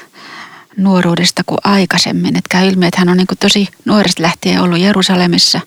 nuoruudesta 0.77 1.43
kuin 1.47 1.59
aikaisemmin. 1.65 2.37
Että 2.37 2.49
käy 2.49 2.69
ilmi, 2.69 2.87
että 2.87 3.01
hän 3.01 3.09
on 3.09 3.17
niin 3.17 3.27
kuin 3.27 3.39
tosi 3.39 3.69
nuoresta 3.85 4.23
lähtien 4.23 4.63
ollut 4.63 4.79
Jerusalemissa. 4.79 5.61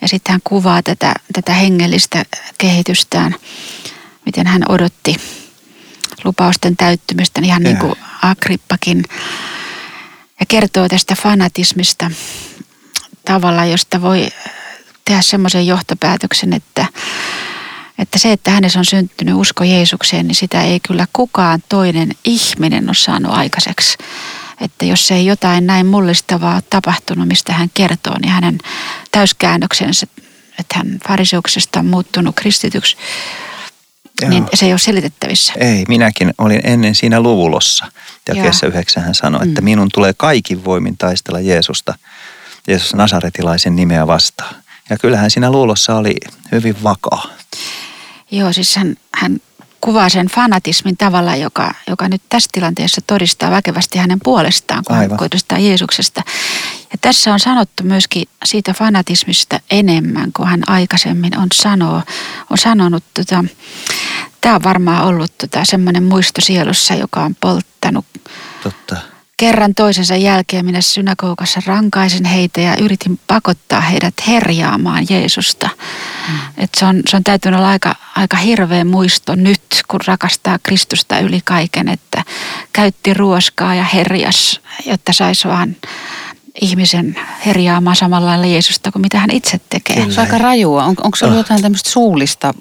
Ja 0.00 0.08
sitten 0.08 0.32
hän 0.32 0.40
kuvaa 0.44 0.82
tätä, 0.82 1.14
tätä 1.32 1.52
hengellistä 1.52 2.24
kehitystään, 2.58 3.34
miten 4.26 4.46
hän 4.46 4.62
odotti 4.68 5.16
lupausten 6.24 6.76
täyttymistä, 6.76 7.40
ihan 7.44 7.62
niin 7.62 7.76
kuin 7.76 7.94
Agrippakin. 8.30 9.04
Ja 10.40 10.46
kertoo 10.48 10.88
tästä 10.88 11.14
fanatismista 11.14 12.10
tavalla, 13.24 13.64
josta 13.64 14.02
voi 14.02 14.28
tehdä 15.04 15.22
semmoisen 15.22 15.66
johtopäätöksen, 15.66 16.52
että, 16.52 16.86
että 17.98 18.18
se, 18.18 18.32
että 18.32 18.50
hänessä 18.50 18.78
on 18.78 18.84
syntynyt 18.84 19.34
usko 19.34 19.64
Jeesukseen, 19.64 20.26
niin 20.26 20.34
sitä 20.34 20.62
ei 20.62 20.80
kyllä 20.80 21.06
kukaan 21.12 21.62
toinen 21.68 22.10
ihminen 22.24 22.88
ole 22.88 22.94
saanut 22.94 23.32
aikaiseksi. 23.32 23.98
Että 24.60 24.84
jos 24.84 25.10
ei 25.10 25.26
jotain 25.26 25.66
näin 25.66 25.86
mullistavaa 25.86 26.62
tapahtunut, 26.70 27.28
mistä 27.28 27.52
hän 27.52 27.70
kertoo, 27.74 28.16
niin 28.20 28.32
hänen 28.32 28.58
täyskäännöksensä, 29.10 30.06
että 30.58 30.74
hän 30.78 30.98
fariseuksesta 31.08 31.78
on 31.78 31.86
muuttunut 31.86 32.36
kristityksi, 32.36 32.96
Joo. 34.24 34.30
niin 34.30 34.46
se 34.54 34.66
ei 34.66 34.72
ole 34.72 34.78
selitettävissä. 34.78 35.52
Ei, 35.56 35.84
minäkin 35.88 36.34
olin 36.38 36.60
ennen 36.64 36.94
siinä 36.94 37.20
luvulossa. 37.20 37.86
Jakeessa 38.28 38.66
yhdeksän 38.66 39.02
hän 39.02 39.14
sanoi, 39.14 39.48
että 39.48 39.60
minun 39.60 39.88
tulee 39.94 40.12
kaikin 40.16 40.64
voimin 40.64 40.96
taistella 40.98 41.40
Jeesusta, 41.40 41.94
Jeesus 42.68 42.94
Nasaretilaisen 42.94 43.76
nimeä 43.76 44.06
vastaan. 44.06 44.54
Ja 44.90 44.98
kyllähän 44.98 45.30
siinä 45.30 45.50
luulossa 45.50 45.96
oli 45.96 46.14
hyvin 46.52 46.82
vakaa. 46.82 47.26
Joo, 48.30 48.52
siis 48.52 48.76
hän, 48.76 48.96
hän 49.14 49.40
kuvaa 49.80 50.08
sen 50.08 50.26
fanatismin 50.26 50.96
tavalla, 50.96 51.36
joka, 51.36 51.74
joka 51.86 52.08
nyt 52.08 52.22
tässä 52.28 52.50
tilanteessa 52.52 53.00
todistaa 53.06 53.50
väkevästi 53.50 53.98
hänen 53.98 54.18
puolestaan, 54.24 54.84
kun 54.84 54.96
Aivan. 54.96 55.18
hän 55.18 55.18
Jeesuksesta. 55.58 56.22
Ja 56.94 56.98
tässä 57.00 57.32
on 57.32 57.40
sanottu 57.40 57.82
myöskin 57.82 58.28
siitä 58.44 58.72
fanatismista 58.72 59.60
enemmän 59.70 60.32
kuin 60.32 60.48
hän 60.48 60.62
aikaisemmin 60.66 61.38
on, 61.38 61.48
sanoo, 61.54 62.02
on 62.50 62.58
sanonut. 62.58 63.04
Tota, 63.14 63.44
tämä 64.40 64.54
on 64.54 64.62
varmaan 64.62 65.04
ollut 65.04 65.38
tota, 65.38 65.64
semmoinen 65.64 66.02
muisto 66.02 66.40
sielussa, 66.40 66.94
joka 66.94 67.20
on 67.24 67.34
polttanut 67.34 68.06
Totta. 68.62 68.96
Kerran 69.36 69.74
toisensa 69.74 70.16
jälkeen 70.16 70.64
minä 70.64 70.80
synagogassa 70.80 71.60
rankaisin 71.66 72.24
heitä 72.24 72.60
ja 72.60 72.76
yritin 72.76 73.20
pakottaa 73.26 73.80
heidät 73.80 74.14
herjaamaan 74.28 75.06
Jeesusta. 75.10 75.68
Mm. 76.28 76.38
Et 76.56 76.70
se, 76.76 76.84
on, 76.84 77.02
se 77.08 77.16
on 77.16 77.24
täytynyt 77.24 77.58
olla 77.58 77.68
aika, 77.68 77.94
aika 78.16 78.36
hirveä 78.36 78.84
muisto 78.84 79.34
nyt, 79.34 79.62
kun 79.88 80.00
rakastaa 80.06 80.58
Kristusta 80.62 81.18
yli 81.18 81.40
kaiken, 81.44 81.88
että 81.88 82.24
käytti 82.72 83.14
ruoskaa 83.14 83.74
ja 83.74 83.84
herjas, 83.84 84.60
jotta 84.86 85.12
saisi 85.12 85.48
vaan 85.48 85.76
ihmisen 86.60 87.16
herjaamaan 87.46 87.96
samalla 87.96 88.26
lailla 88.26 88.46
Jeesusta 88.46 88.92
kuin 88.92 89.02
mitä 89.02 89.18
hän 89.18 89.30
itse 89.30 89.60
tekee. 89.70 89.96
Se 89.96 90.20
on 90.20 90.26
aika 90.26 90.38
rajua. 90.38 90.84
On, 90.84 90.94
onko 91.02 91.16
se 91.16 91.24
ollut 91.24 91.38
jotain 91.38 91.62
tämmöistä 91.62 91.90
suullista 91.90 92.54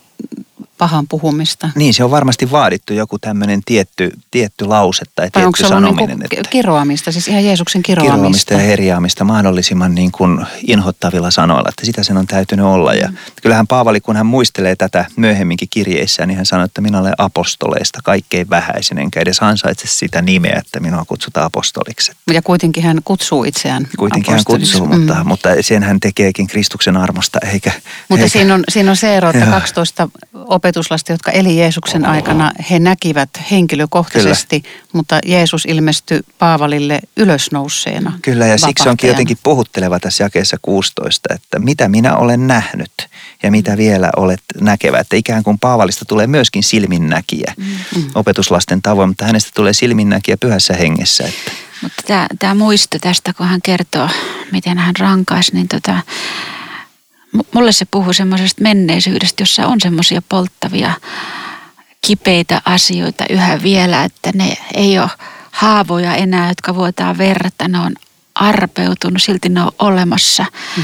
pahan 0.84 1.08
puhumista? 1.08 1.70
Niin, 1.75 1.94
se 1.94 2.04
on 2.04 2.12
varmasti 2.12 2.52
vaadittu 2.52 2.94
joku 2.94 3.20
tämmöinen 3.20 3.62
tietty, 3.66 4.12
tietty 4.32 4.66
lause 4.66 5.06
tai 5.16 5.25
onko 5.25 5.40
tietty 5.40 5.58
se 5.58 5.66
ollut 5.66 5.90
sanominen. 5.90 6.20
niinku 6.20 6.36
että 6.38 6.50
kiroamista, 6.50 7.12
siis 7.12 7.28
ihan 7.28 7.46
Jeesuksen 7.46 7.84
kiroamista? 7.84 8.16
kiroamista 8.16 8.54
ja 8.54 8.60
herjaamista 8.60 9.24
mahdollisimman 9.24 9.96
niin 9.96 10.12
kuin 10.12 10.46
inhottavilla 10.68 11.32
sanoilla, 11.32 11.70
että 11.70 11.86
sitä 11.86 12.04
sen 12.04 12.18
on 12.18 12.28
täytynyt 12.28 12.66
olla. 12.66 12.94
Ja 12.94 13.13
kyllähän 13.42 13.68
Paavali, 13.68 14.02
kun 14.02 14.16
hän 14.16 14.25
muistelee 14.25 14.75
tätä 14.75 15.06
myöhemminkin 15.16 15.68
kirjeissään, 15.72 16.28
niin 16.28 16.38
hän 16.38 16.46
sanoi, 16.46 16.66
että 16.66 16.82
minä 16.82 17.00
olen 17.00 17.13
apostoleista 17.18 18.00
kaikkein 18.04 18.50
vähäisin, 18.50 18.98
enkä 18.98 19.20
edes 19.20 19.40
ansaitse 19.42 19.88
sitä 19.88 20.22
nimeä, 20.22 20.56
että 20.58 20.80
minua 20.80 21.06
kutsutaan 21.08 21.46
apostoliksi. 21.46 22.12
Ja 22.34 22.42
kuitenkin 22.42 22.84
hän 22.84 23.00
kutsuu 23.06 23.44
itseään 23.44 23.88
Kuitenkin 23.98 24.34
hän 24.34 24.44
kutsuu, 24.46 24.88
mutta, 24.88 25.24
mutta 25.24 25.50
sen 25.62 25.84
hän 25.84 26.00
tekeekin 26.00 26.48
Kristuksen 26.48 26.98
armosta, 26.98 27.40
eikä... 27.54 27.72
Mutta 28.10 28.24
eikä, 28.24 28.34
siinä 28.34 28.54
on, 28.54 28.63
siinä 28.70 28.92
on 28.92 28.98
se 28.98 29.18
ero, 29.18 29.30
että 29.30 29.46
Joo. 29.46 29.52
12 29.52 30.10
opetuslasta, 30.74 31.12
jotka 31.12 31.32
eli 31.32 31.58
Jeesuksen 31.58 32.06
aikana, 32.06 32.51
he 32.70 32.80
näkivät 32.80 33.30
henkilökohtaisesti, 33.51 34.63
mutta 34.94 35.20
Jeesus 35.25 35.65
ilmestyi 35.65 36.20
Paavalille 36.39 37.00
ylösnouseena. 37.18 38.20
Kyllä, 38.22 38.46
ja 38.46 38.58
siksi 38.58 38.89
onkin 38.89 39.08
jotenkin 39.08 39.38
puhutteleva 39.44 40.00
tässä 40.00 40.24
jakeessa 40.24 40.58
16, 40.62 41.34
että 41.34 41.60
mitä 41.60 41.88
minä 41.88 42.15
olen 42.15 42.48
nähnyt 42.48 42.92
ja 43.44 43.51
mitä 43.51 43.77
vielä 43.77 44.10
olet 44.18 44.42
näkevä. 44.62 45.00
Että 45.00 45.15
ikään 45.15 45.44
kuin 45.44 45.60
Paavalista 45.60 46.06
tulee 46.06 46.27
myöskin 46.27 46.63
silminnäkijä 46.63 47.53
Mm. 47.58 48.03
opetuslasten 48.15 48.82
tavoin, 48.82 49.10
mutta 49.10 49.25
hänestä 49.25 49.51
tulee 49.56 49.74
silminnäkijä 49.74 50.38
pyhässä 50.38 50.74
hengessä. 50.74 51.24
Että 51.24 51.51
Mutta 51.82 52.03
tämä, 52.08 52.27
tämä 52.39 52.56
muisto 52.56 53.00
tästä, 53.00 53.34
kun 53.34 53.48
hän 53.48 53.62
kertoo, 53.62 54.10
miten 54.51 54.77
hän 54.77 54.96
rankaisi, 55.00 55.53
niin 55.53 55.68
tota, 55.68 56.00
mulle 57.54 57.72
se 57.72 57.86
puhuu 57.86 58.13
semmoisesta 58.13 58.62
menneisyydestä, 58.62 59.42
jossa 59.42 59.68
on 59.68 59.82
semmoisia 59.82 60.22
polttavia, 60.30 60.92
kipeitä 62.08 62.62
asioita 62.66 63.25
yhä 63.30 63.63
vielä, 63.63 64.04
että 64.04 64.32
ne 64.34 64.58
ei 64.74 65.00
ole 65.00 65.10
haavoja 65.52 66.16
enää, 66.16 66.48
jotka 66.48 66.75
vuotaa 66.75 67.18
verta, 67.18 67.68
ne 67.68 67.80
on 67.80 67.96
arpeutunut, 68.36 69.22
silti 69.22 69.50
ne 69.50 69.62
on 69.62 69.72
olemassa. 69.80 70.46
Mm. 70.78 70.84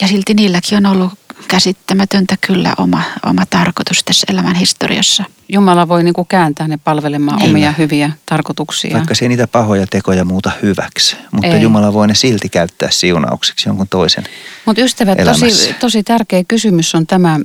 Ja 0.00 0.08
silti 0.08 0.34
niilläkin 0.34 0.78
on 0.78 0.86
ollut 0.86 1.12
käsittämätöntä 1.48 2.36
kyllä 2.40 2.74
oma, 2.78 3.02
oma 3.26 3.46
tarkoitus 3.50 4.04
tässä 4.04 4.26
elämän 4.30 4.54
historiassa. 4.56 5.24
Jumala 5.48 5.88
voi 5.88 6.04
niin 6.04 6.14
kuin 6.14 6.26
kääntää 6.28 6.68
ne 6.68 6.76
palvelemaan 6.84 7.38
Niin. 7.38 7.50
omia 7.50 7.72
hyviä 7.78 8.10
tarkoituksia. 8.26 8.94
Vaikka 8.96 9.14
se 9.14 9.24
ei 9.24 9.28
niitä 9.28 9.46
pahoja 9.46 9.86
tekoja 9.86 10.24
muuta 10.24 10.50
hyväksi, 10.62 11.16
mutta 11.32 11.46
Ei. 11.46 11.62
Jumala 11.62 11.92
voi 11.92 12.08
ne 12.08 12.14
silti 12.14 12.48
käyttää 12.48 12.90
siunaukseksi 12.90 13.68
jonkun 13.68 13.88
toisen. 13.88 14.24
Mutta 14.66 14.82
ystävät, 14.82 15.20
elämässä. 15.20 15.46
tosi, 15.46 15.74
tosi 15.80 16.02
tärkeä 16.02 16.44
kysymys 16.48 16.94
on 16.94 17.06
tämä, 17.06 17.40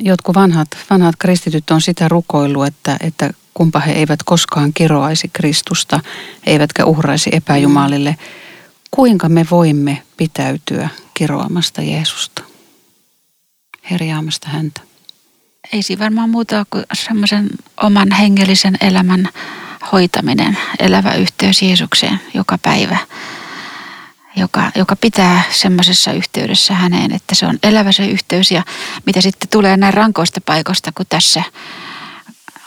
jotkut 0.00 0.34
vanhat, 0.36 0.68
vanhat 0.90 1.14
kristityt 1.18 1.70
on 1.70 1.80
sitä 1.80 2.08
rukoillut, 2.08 2.66
että, 2.66 2.96
että 3.00 3.30
kumpa 3.54 3.80
he 3.80 3.92
eivät 3.92 4.22
koskaan 4.22 4.72
kiroaisi 4.74 5.30
Kristusta, 5.32 6.00
eivätkä 6.46 6.84
uhraisi 6.84 7.30
epäjumalille. 7.32 8.16
Kuinka 8.90 9.28
me 9.28 9.46
voimme 9.50 10.02
pitäytyä 10.16 10.88
kiroamasta 11.14 11.82
Jeesusta, 11.82 12.42
herjaamasta 13.90 14.48
häntä? 14.48 14.80
Ei 15.72 15.82
siinä 15.82 16.04
varmaan 16.04 16.30
muuta 16.30 16.64
kuin 16.70 16.84
semmoisen 16.92 17.50
oman 17.82 18.12
hengellisen 18.12 18.76
elämän 18.80 19.28
hoitaminen, 19.92 20.58
elävä 20.78 21.14
yhteys 21.14 21.62
Jeesukseen 21.62 22.20
joka 22.34 22.58
päivä, 22.58 22.96
joka, 24.36 24.72
joka 24.74 24.96
pitää 24.96 25.42
semmoisessa 25.50 26.12
yhteydessä 26.12 26.74
häneen, 26.74 27.12
että 27.12 27.34
se 27.34 27.46
on 27.46 27.58
elävä 27.62 27.92
se 27.92 28.06
yhteys 28.06 28.50
ja 28.50 28.62
mitä 29.06 29.20
sitten 29.20 29.48
tulee 29.48 29.76
näin 29.76 29.94
rankoista 29.94 30.40
paikoista, 30.40 30.92
kun 30.92 31.06
tässä 31.08 31.42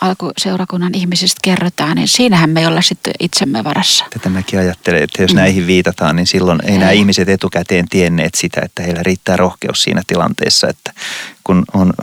alkuseurakunnan 0.04 0.96
ihmisistä 0.96 1.40
kerrotaan, 1.44 1.96
niin 1.96 2.08
siinähän 2.08 2.50
me 2.50 2.60
ei 2.60 2.66
olla 2.66 2.82
sitten 2.82 3.14
itsemme 3.20 3.64
varassa. 3.64 4.06
Tätä 4.10 4.30
mäkin 4.30 4.60
ajattelen, 4.60 5.04
että 5.04 5.22
jos 5.22 5.34
näihin 5.34 5.68
viitataan, 5.68 6.16
niin 6.16 6.28
silloin 6.28 6.60
ei, 6.64 6.72
Ei. 6.72 6.78
nämä 6.78 6.92
ihmiset 6.92 7.30
etukäteen 7.30 7.90
tienneet 7.90 8.36
sitä, 8.36 8.62
että 8.64 8.84
heillä 8.84 9.04
riittää 9.04 9.38
rohkeus 9.38 9.84
siinä 9.84 10.02
tilanteessa, 10.08 10.70
että 10.70 10.94
kun 11.44 11.64
on 11.74 11.94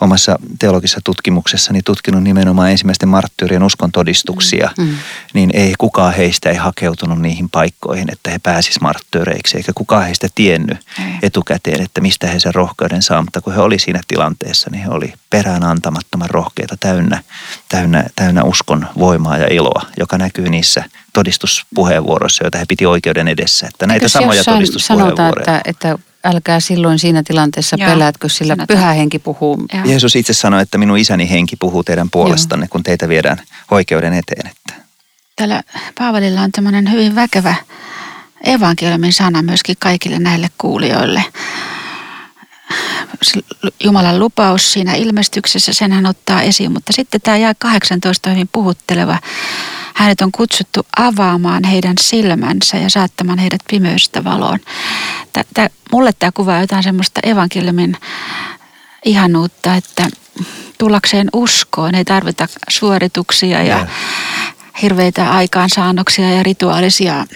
omassa 0.00 0.38
teologisessa 0.58 1.00
tutkimuksessani 1.04 1.80
tutkinut 1.82 2.22
nimenomaan 2.22 2.70
ensimmäisten 2.70 3.08
marttyyrien 3.08 3.62
uskon 3.62 3.92
todistuksia, 3.92 4.70
Mm. 4.78 4.94
niin 5.34 5.50
ei 5.54 5.74
kukaan 5.78 6.14
heistä 6.14 6.50
ei 6.50 6.56
hakeutunut 6.56 7.20
niihin 7.20 7.50
paikkoihin, 7.50 8.12
että 8.12 8.30
he 8.30 8.38
pääsis 8.38 8.80
marttyyreiksi, 8.80 9.56
eikä 9.56 9.72
kukaan 9.74 10.04
heistä 10.04 10.28
tiennyt 10.34 10.78
Ei. 10.98 11.04
etukäteen, 11.22 11.82
että 11.82 12.00
mistä 12.00 12.26
he 12.26 12.40
sen 12.40 12.54
rohkeuden 12.54 13.02
saa, 13.02 13.22
mutta 13.22 13.40
kun 13.40 13.54
he 13.54 13.60
oli 13.60 13.78
siinä 13.78 14.00
tilanteessa, 14.08 14.70
niin 14.70 14.82
he 14.82 14.90
oli 14.90 15.12
perään 15.30 15.64
antamattoman 15.64 16.30
rohkeita, 16.30 16.76
täynnä, 16.80 17.22
täynnä, 17.68 18.04
täynnä 18.16 18.42
uskon 18.44 18.86
voimaa 18.98 19.38
ja 19.38 19.46
iloa, 19.50 19.82
joka 19.98 20.18
näkyy 20.18 20.48
niissä 20.48 20.84
todistuspuheenvuoroissa, 21.12 22.44
joita 22.44 22.58
he 22.58 22.64
piti 22.68 22.86
oikeuden 22.86 23.28
edessä. 23.28 23.66
Että 23.66 23.86
näitä 23.86 24.04
Eikös 24.04 24.12
samoja 24.12 24.44
todistuspuheenvuoroja. 24.44 25.32
Sanotaan, 25.46 25.60
että, 25.64 25.70
että 25.70 25.98
älkää 26.26 26.60
silloin 26.60 26.98
siinä 26.98 27.22
tilanteessa 27.22 27.76
Joo, 27.80 27.90
pelätkö, 27.90 28.28
sillä 28.28 28.50
sanotaan. 28.52 28.78
pyhä 28.78 28.92
henki 28.92 29.18
puhuu. 29.18 29.58
Ja 29.72 29.82
Jeesus 29.84 30.16
itse 30.16 30.32
sanoi, 30.32 30.62
että 30.62 30.78
minun 30.78 30.98
isäni 30.98 31.30
henki 31.30 31.56
puhuu 31.56 31.84
teidän 31.84 32.10
puolestanne, 32.10 32.66
kun 32.68 32.82
teitä 32.82 33.08
viedään 33.08 33.38
oikeuden 33.70 34.12
eteen. 34.12 34.46
Että 34.46 34.82
Täällä 35.36 35.62
Paavalilla 35.98 36.40
on 36.40 36.52
tämmöinen 36.52 36.92
hyvin 36.92 37.14
väkevä 37.14 37.54
evankeliumin 38.44 39.12
sana 39.12 39.42
myöskin 39.42 39.76
kaikille 39.78 40.18
näille 40.18 40.48
kuulijoille. 40.58 41.24
Jumalan 43.84 44.18
lupaus 44.18 44.72
siinä 44.72 44.94
ilmestyksessä, 44.94 45.72
sen 45.72 45.92
hän 45.92 46.06
ottaa 46.06 46.42
esiin, 46.42 46.72
mutta 46.72 46.92
sitten 46.92 47.20
tämä 47.20 47.36
jää 47.36 47.54
18 47.58 48.30
on 48.30 48.36
hyvin 48.36 48.48
puhutteleva. 48.52 49.18
Hänet 49.94 50.20
on 50.20 50.32
kutsuttu 50.32 50.86
avaamaan 50.96 51.64
heidän 51.64 51.94
silmänsä 52.00 52.76
ja 52.76 52.90
saattamaan 52.90 53.38
heidät 53.38 53.60
pimeydestä 53.70 54.24
valoon. 54.24 54.58
Tää, 55.32 55.44
tää, 55.54 55.70
mulle 55.92 56.12
tämä 56.18 56.32
kuvaa 56.32 56.60
jotain 56.60 56.82
semmoista 56.82 57.20
evankeliumin 57.22 57.96
ihanuutta, 59.04 59.74
että 59.74 60.08
tullakseen 60.78 61.28
uskoon 61.32 61.94
ei 61.94 62.04
tarvita 62.04 62.48
suorituksia 62.68 63.62
ja 63.62 63.78
Joo. 63.78 63.86
hirveitä 64.82 65.30
aikaansaannoksia 65.30 66.30
ja 66.30 66.42
rituaalisia 66.42 67.26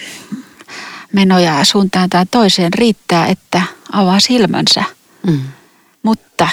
menoja 1.13 1.65
suuntaan 1.65 2.09
tai 2.09 2.25
toiseen. 2.31 2.73
Riittää, 2.73 3.27
että 3.27 3.61
avaa 3.91 4.19
silmänsä, 4.19 4.83
Mm. 5.27 5.39
Mutta 6.03 6.47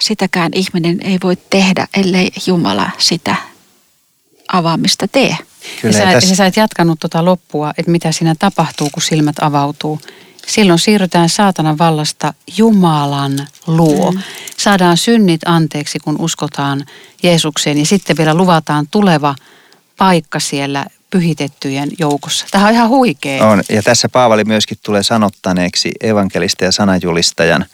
sitäkään 0.00 0.52
ihminen 0.54 0.98
ei 1.02 1.18
voi 1.22 1.36
tehdä, 1.50 1.86
ellei 1.96 2.30
Jumala 2.46 2.90
sitä 2.98 3.36
avaamista 4.52 5.08
tee. 5.08 5.28
Ja 5.28 5.36
kyllä 5.80 5.98
sä, 5.98 6.02
ja 6.04 6.10
ja 6.10 6.20
tässä, 6.20 6.34
sä 6.34 6.46
et 6.46 6.56
jatkanut 6.56 7.00
tuota 7.00 7.24
loppua, 7.24 7.72
että 7.78 7.90
mitä 7.90 8.12
siinä 8.12 8.34
tapahtuu, 8.38 8.90
kun 8.90 9.02
silmät 9.02 9.36
avautuu. 9.40 10.00
Silloin 10.46 10.78
siirrytään 10.78 11.28
saatanan 11.28 11.78
vallasta 11.78 12.34
Jumalan 12.56 13.46
luo. 13.66 14.12
Mm. 14.12 14.22
Saadaan 14.56 14.96
synnit 14.96 15.40
anteeksi, 15.46 15.98
kun 15.98 16.20
uskotaan 16.20 16.86
Jeesukseen 17.22 17.78
ja 17.78 17.86
sitten 17.86 18.16
vielä 18.16 18.34
luvataan 18.34 18.86
tuleva 18.90 19.34
paikka 19.96 20.40
siellä 20.40 20.86
pyhitettyjen 21.10 21.88
joukossa. 21.98 22.46
Tämä 22.50 22.66
on 22.66 22.72
ihan 22.72 22.88
huikea. 22.88 23.46
on, 23.46 23.62
ja 23.68 23.82
tässä 23.82 24.08
Paavali 24.08 24.44
myöskin 24.44 24.78
tulee 24.82 25.02
sanottaneeksi 25.02 25.90
evankelista 26.00 26.64
ja 26.64 26.72
sananjulistajan 26.72 27.66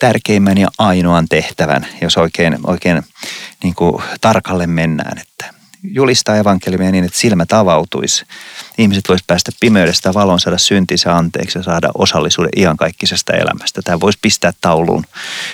tärkeimmän 0.00 0.58
ja 0.58 0.68
ainoan 0.78 1.26
tehtävän, 1.28 1.86
jos 2.00 2.16
oikein, 2.16 2.58
oikein 2.66 3.02
niin 3.62 3.74
kuin 3.74 4.02
tarkalle 4.20 4.66
mennään, 4.66 5.18
että 5.18 5.54
julistaa 5.82 6.36
evankeliumia 6.36 6.90
niin, 6.90 7.04
että 7.04 7.18
silmät 7.18 7.52
avautuisi. 7.52 8.24
Ihmiset 8.78 9.08
voisi 9.08 9.24
päästä 9.26 9.52
pimeydestä 9.60 10.14
valoon, 10.14 10.40
saada 10.40 10.58
syntinsä 10.58 11.16
anteeksi 11.16 11.58
ja 11.58 11.62
saada 11.62 11.88
osallisuuden 11.94 12.50
iankaikkisesta 12.56 13.32
elämästä. 13.32 13.80
Tämä 13.84 14.00
voisi 14.00 14.18
pistää 14.22 14.52
tauluun 14.60 15.04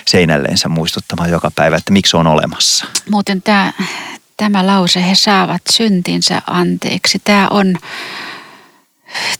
seinälleensä 0.05 0.69
muistuttamaan 0.69 1.29
joka 1.29 1.51
päivä, 1.55 1.77
että 1.77 1.93
miksi 1.93 2.17
on 2.17 2.27
olemassa. 2.27 2.85
Muuten 3.09 3.41
tämä, 3.41 3.73
tämä 4.37 4.67
lause, 4.67 5.07
he 5.07 5.15
saavat 5.15 5.61
syntinsä 5.71 6.41
anteeksi, 6.47 7.19
tämä 7.23 7.47
on, 7.51 7.75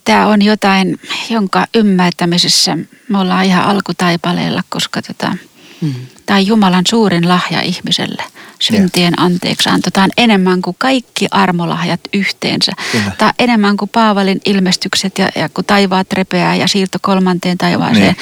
tämä 0.03 0.27
on 0.27 0.41
jotain, 0.41 0.99
jonka 1.29 1.67
ymmärtämisessä 1.75 2.77
me 3.09 3.19
ollaan 3.19 3.45
ihan 3.45 3.63
alkutaipaleella, 3.63 4.63
koska 4.69 5.01
tota, 5.01 5.33
Mm. 5.81 5.93
tämä 6.25 6.37
on 6.39 6.47
Jumalan 6.47 6.83
suurin 6.89 7.27
lahja 7.29 7.61
ihmiselle. 7.61 8.23
Syntien 8.59 9.19
anteeksi 9.19 9.69
Tämä 9.93 10.03
on 10.03 10.09
enemmän 10.17 10.61
kuin 10.61 10.75
kaikki 10.79 11.27
armolahjat 11.31 11.99
yhteensä. 12.13 12.71
Kyllä. 12.91 13.11
Tämä 13.17 13.29
on 13.29 13.33
enemmän 13.39 13.77
kuin 13.77 13.89
Paavalin 13.89 14.41
ilmestykset 14.45 15.17
ja, 15.17 15.29
ja 15.35 15.49
kun 15.49 15.65
taivaat 15.65 16.13
repeää 16.13 16.55
ja 16.55 16.67
siirto 16.67 16.97
kolmanteen 17.01 17.57
taivaaseen. 17.57 18.03
Niin. 18.03 18.15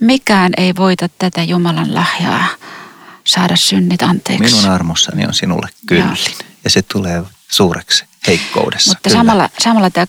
Mikään 0.00 0.52
ei 0.56 0.76
voita 0.76 1.08
tätä 1.18 1.42
Jumalan 1.42 1.94
lahjaa 1.94 2.46
saada 3.24 3.56
synnit 3.56 4.02
anteeksi. 4.02 4.56
Minun 4.56 4.70
armossani 4.70 5.26
on 5.26 5.34
sinulle 5.34 5.68
kyllin. 5.86 6.16
Ja 6.64 6.70
se 6.70 6.82
tulee 6.82 7.22
suureksi 7.48 8.04
heikkoudessa. 8.26 8.90
Mutta 8.90 9.10
Kyllä. 9.10 9.20
samalla, 9.20 9.48
samalla 9.58 9.90
tämä 9.90 10.06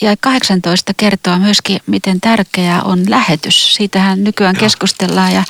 ja 0.00 0.16
18 0.20 0.94
kertoo 0.96 1.38
myöskin, 1.38 1.80
miten 1.86 2.20
tärkeää 2.20 2.82
on 2.82 3.04
lähetys. 3.08 3.74
Siitähän 3.74 4.24
nykyään 4.24 4.54
Joo. 4.54 4.60
keskustellaan 4.60 5.32
ja, 5.34 5.44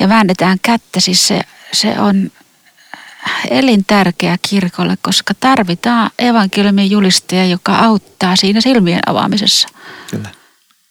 ja 0.00 0.08
väännetään 0.08 0.58
kättä. 0.62 1.00
Siis 1.00 1.28
se, 1.28 1.40
se 1.72 2.00
on 2.00 2.30
elintärkeä 3.50 4.36
kirkolle, 4.48 4.98
koska 5.02 5.34
tarvitaan 5.40 6.10
evankeliumin 6.18 6.90
julistaja, 6.90 7.46
joka 7.46 7.76
auttaa 7.76 8.36
siinä 8.36 8.60
silmien 8.60 9.00
avaamisessa. 9.06 9.68
Kyllä. 10.10 10.28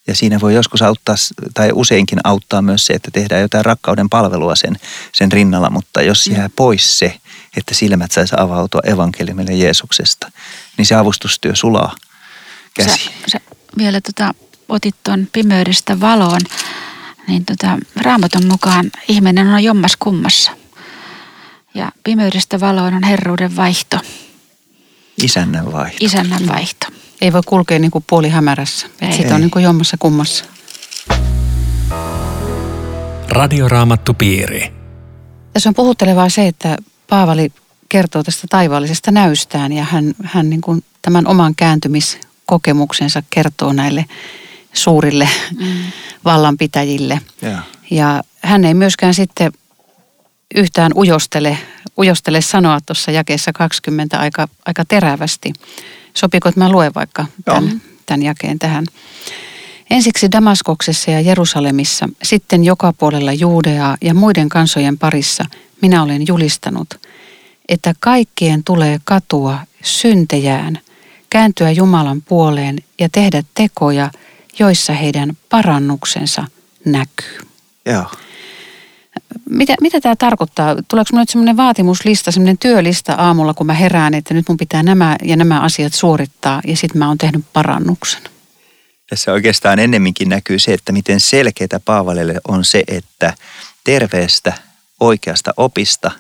Ja 0.07 0.15
siinä 0.15 0.39
voi 0.41 0.53
joskus 0.53 0.81
auttaa, 0.81 1.15
tai 1.53 1.69
useinkin 1.73 2.19
auttaa 2.23 2.61
myös 2.61 2.85
se, 2.85 2.93
että 2.93 3.11
tehdään 3.11 3.41
jotain 3.41 3.65
rakkauden 3.65 4.09
palvelua 4.09 4.55
sen, 4.55 4.75
sen 5.13 5.31
rinnalla, 5.31 5.69
mutta 5.69 6.01
jos 6.01 6.27
jää 6.27 6.49
pois 6.55 6.99
se, 6.99 7.17
että 7.57 7.75
silmät 7.75 8.11
saisi 8.11 8.35
avautua 8.37 8.81
evankeliumille 8.83 9.53
Jeesuksesta, 9.53 10.31
niin 10.77 10.85
se 10.85 10.95
avustustyö 10.95 11.55
sulaa 11.55 11.95
käsi. 12.73 13.09
sä 13.27 13.39
vielä 13.77 14.01
tota, 14.01 14.33
otit 14.69 14.95
tuon 15.03 15.27
pimeydestä 15.33 15.99
valoon, 15.99 16.41
niin 17.27 17.45
tota, 17.45 17.77
raamatun 17.95 18.45
mukaan 18.47 18.91
ihminen 19.07 19.47
on 19.47 19.63
jommas 19.63 19.97
kummassa. 19.99 20.51
Ja 21.73 21.91
pimeydestä 22.03 22.59
valoon 22.59 22.93
on 22.93 23.03
herruuden 23.03 23.55
vaihto, 23.55 23.97
Isännän 25.23 25.71
vaihto. 25.71 25.97
isännän 25.99 26.47
vaihto. 26.47 26.87
Ei 27.21 27.33
voi 27.33 27.41
kulkea 27.45 27.79
niin 27.79 27.91
kuin 27.91 28.05
puoli 28.09 28.29
hämärässä. 28.29 28.87
Ei. 29.01 29.13
Siitä 29.13 29.35
on 29.35 29.41
niin 29.41 29.51
kuin 29.51 29.63
jommassa 29.63 29.97
kummassa. 29.99 30.45
Radioraamattupiiri. 33.29 34.73
Tässä 35.53 35.69
on 35.69 35.73
puhuttelevaa 35.75 36.29
se, 36.29 36.47
että 36.47 36.77
Paavali 37.09 37.51
kertoo 37.89 38.23
tästä 38.23 38.47
taivaallisesta 38.49 39.11
näystään 39.11 39.71
ja 39.71 39.83
hän, 39.83 40.13
hän 40.23 40.49
niin 40.49 40.61
kuin 40.61 40.83
tämän 41.01 41.27
oman 41.27 41.55
kääntymiskokemuksensa 42.49 43.23
kertoo 43.29 43.73
näille 43.73 44.05
suurille 44.73 45.29
Mm. 45.59 45.67
vallanpitäjille. 46.25 47.21
Joo. 47.41 47.59
Ja 47.91 48.23
hän 48.43 48.65
ei 48.65 48.73
myöskään 48.73 49.13
sitten 49.13 49.51
yhtään 50.55 50.91
ujostele, 50.95 51.57
ujostele 51.97 52.41
sanoa 52.41 52.79
tuossa 52.85 53.11
jakeessa 53.11 53.51
20 53.53 54.19
aika, 54.19 54.47
aika 54.65 54.85
terävästi. 54.85 55.53
Sopiko, 56.13 56.49
että 56.49 56.59
mä 56.61 56.71
luen 56.71 56.91
vaikka 56.95 57.25
tämän, 57.45 57.81
tämän 58.05 58.23
jakeen 58.23 58.59
tähän? 58.59 58.85
Ensiksi 59.89 60.31
Damaskoksessa 60.31 61.11
ja 61.11 61.21
Jerusalemissa, 61.21 62.09
sitten 62.23 62.63
joka 62.63 62.93
puolella 62.93 63.33
Juudeaa 63.33 63.97
ja 64.01 64.13
muiden 64.13 64.49
kansojen 64.49 64.97
parissa 64.97 65.45
minä 65.81 66.03
olen 66.03 66.27
julistanut, 66.27 66.99
että 67.69 67.93
kaikkien 67.99 68.63
tulee 68.63 68.99
katua 69.03 69.59
syntejään, 69.83 70.79
kääntyä 71.29 71.71
Jumalan 71.71 72.21
puoleen 72.21 72.77
ja 72.99 73.09
tehdä 73.09 73.43
tekoja, 73.53 74.11
joissa 74.59 74.93
heidän 74.93 75.37
parannuksensa 75.49 76.45
näkyy. 76.85 77.39
Joo. 77.85 78.11
Mitä, 79.49 79.75
mitä 79.81 80.01
tämä 80.01 80.15
tarkoittaa? 80.15 80.75
Tuleeko 80.87 81.09
minulle 81.11 81.21
nyt 81.21 81.29
semmoinen 81.29 81.57
vaatimuslista, 81.57 82.31
semmoinen 82.31 82.57
työlista 82.57 83.13
aamulla, 83.13 83.53
kun 83.53 83.65
mä 83.65 83.73
herään, 83.73 84.13
että 84.13 84.33
nyt 84.33 84.47
mun 84.47 84.57
pitää 84.57 84.83
nämä 84.83 85.15
ja 85.23 85.35
nämä 85.37 85.61
asiat 85.61 85.93
suorittaa 85.93 86.61
ja 86.67 86.77
sitten 86.77 86.99
mä 86.99 87.07
oon 87.07 87.17
tehnyt 87.17 87.45
parannuksen? 87.53 88.21
Tässä 89.09 89.31
oikeastaan 89.31 89.79
ennemminkin 89.79 90.29
näkyy 90.29 90.59
se, 90.59 90.73
että 90.73 90.91
miten 90.91 91.19
selkeää 91.19 91.79
Paavalille 91.85 92.35
on 92.47 92.65
se, 92.65 92.83
että 92.87 93.33
terveestä, 93.83 94.53
oikeasta 94.99 95.53
opista 95.57 96.11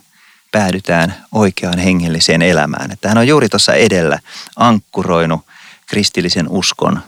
päädytään 0.51 1.25
oikeaan 1.31 1.79
hengelliseen 1.79 2.41
elämään. 2.41 2.91
Että 2.91 3.07
hän 3.07 3.17
on 3.17 3.27
juuri 3.27 3.49
tuossa 3.49 3.73
edellä 3.73 4.19
ankkuroinut 4.55 5.45
kristillisen 5.85 6.49
uskon 6.49 7.01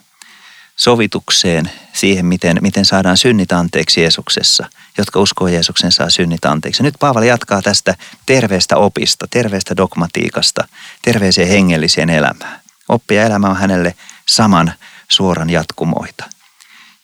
sovitukseen 0.76 1.72
siihen, 1.94 2.26
miten, 2.26 2.58
miten 2.62 2.86
saadaan 2.86 3.18
synnit 3.18 3.52
anteeksi 3.52 4.02
Jeesuksessa. 4.02 4.70
Jotka 4.98 5.20
uskoo 5.20 5.48
Jeesuksen 5.48 5.92
saa 5.92 6.10
synnit 6.10 6.46
anteeksi. 6.46 6.84
Nyt 6.84 6.96
Paavali 7.00 7.28
jatkaa 7.28 7.62
tästä 7.62 7.96
terveestä 8.26 8.78
opista, 8.78 9.28
terveestä 9.30 9.78
dogmatiikasta, 9.78 10.68
terveeseen 11.02 11.48
hengelliseen 11.48 12.10
elämään. 12.10 12.62
Oppi 12.90 13.16
ja 13.16 13.24
elämä 13.24 13.48
on 13.48 13.58
hänelle 13.58 13.96
saman 14.28 14.74
suoran 15.10 15.50
jatkumoita. 15.50 16.26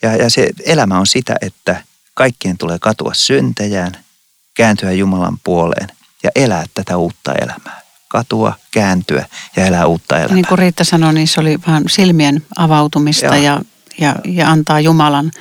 Ja, 0.01 0.15
ja 0.15 0.29
se 0.29 0.49
elämä 0.65 0.99
on 0.99 1.07
sitä, 1.07 1.35
että 1.41 1.83
kaikkien 2.13 2.57
tulee 2.57 2.77
katua 2.81 3.13
syntejään, 3.13 3.97
kääntyä 4.53 4.91
Jumalan 4.91 5.37
puoleen 5.43 5.96
ja 6.23 6.29
elää 6.35 6.65
tätä 6.73 6.97
uutta 6.97 7.33
elämää. 7.33 7.81
Katua, 8.07 8.53
kääntyä 8.71 9.25
ja 9.55 9.65
elää 9.65 9.85
uutta 9.85 10.17
elämää. 10.17 10.35
Niin 10.35 10.47
kuin 10.47 10.59
Riitta 10.59 10.83
sanoi, 10.83 11.13
niin 11.13 11.27
se 11.27 11.39
oli 11.41 11.59
vähän 11.67 11.83
silmien 11.89 12.45
avautumista 12.57 13.25
Joo. 13.25 13.35
ja, 13.35 13.61
ja, 13.99 14.15
ja 14.25 14.51
antaa 14.51 14.79
Jumalan, 14.79 15.31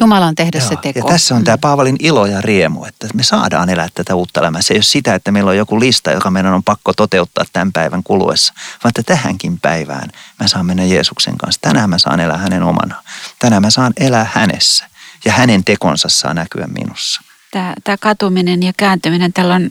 Jumalan 0.00 0.34
tehdä 0.34 0.60
se 0.60 0.74
Joo, 0.74 0.80
teko. 0.82 0.98
Ja 0.98 1.04
tässä 1.04 1.34
on 1.34 1.44
tämä 1.44 1.58
Paavalin 1.58 1.96
ilo 1.98 2.26
ja 2.26 2.40
riemu, 2.40 2.84
että 2.84 3.08
me 3.14 3.22
saadaan 3.22 3.70
elää 3.70 3.88
tätä 3.94 4.14
uutta 4.14 4.40
elämää. 4.40 4.62
Se 4.62 4.74
ei 4.74 4.78
ole 4.78 4.82
sitä, 4.82 5.14
että 5.14 5.32
meillä 5.32 5.50
on 5.50 5.56
joku 5.56 5.80
lista, 5.80 6.10
joka 6.10 6.30
meidän 6.30 6.54
on 6.54 6.64
pakko 6.64 6.92
toteuttaa 6.92 7.44
tämän 7.52 7.72
päivän 7.72 8.02
kuluessa, 8.02 8.54
vaan 8.56 8.90
että 8.90 9.02
tähänkin 9.02 9.60
päivään 9.60 10.10
mä 10.40 10.48
saan 10.48 10.66
mennä 10.66 10.84
Jeesuksen 10.84 11.38
kanssa. 11.38 11.60
Tänään 11.60 11.90
mä 11.90 11.98
saan 11.98 12.20
elää 12.20 12.38
hänen 12.38 12.62
omana. 12.62 13.02
Tänään 13.38 13.62
mä 13.62 13.70
saan 13.70 13.92
elää 13.96 14.30
hänessä 14.32 14.88
ja 15.24 15.32
hänen 15.32 15.64
tekonsa 15.64 16.08
saa 16.08 16.34
näkyä 16.34 16.66
minussa. 16.66 17.20
Tämä, 17.54 17.74
tämä 17.84 17.96
katuminen 17.96 18.62
ja 18.62 18.72
kääntyminen, 18.76 19.32
tällä 19.32 19.54
on 19.54 19.68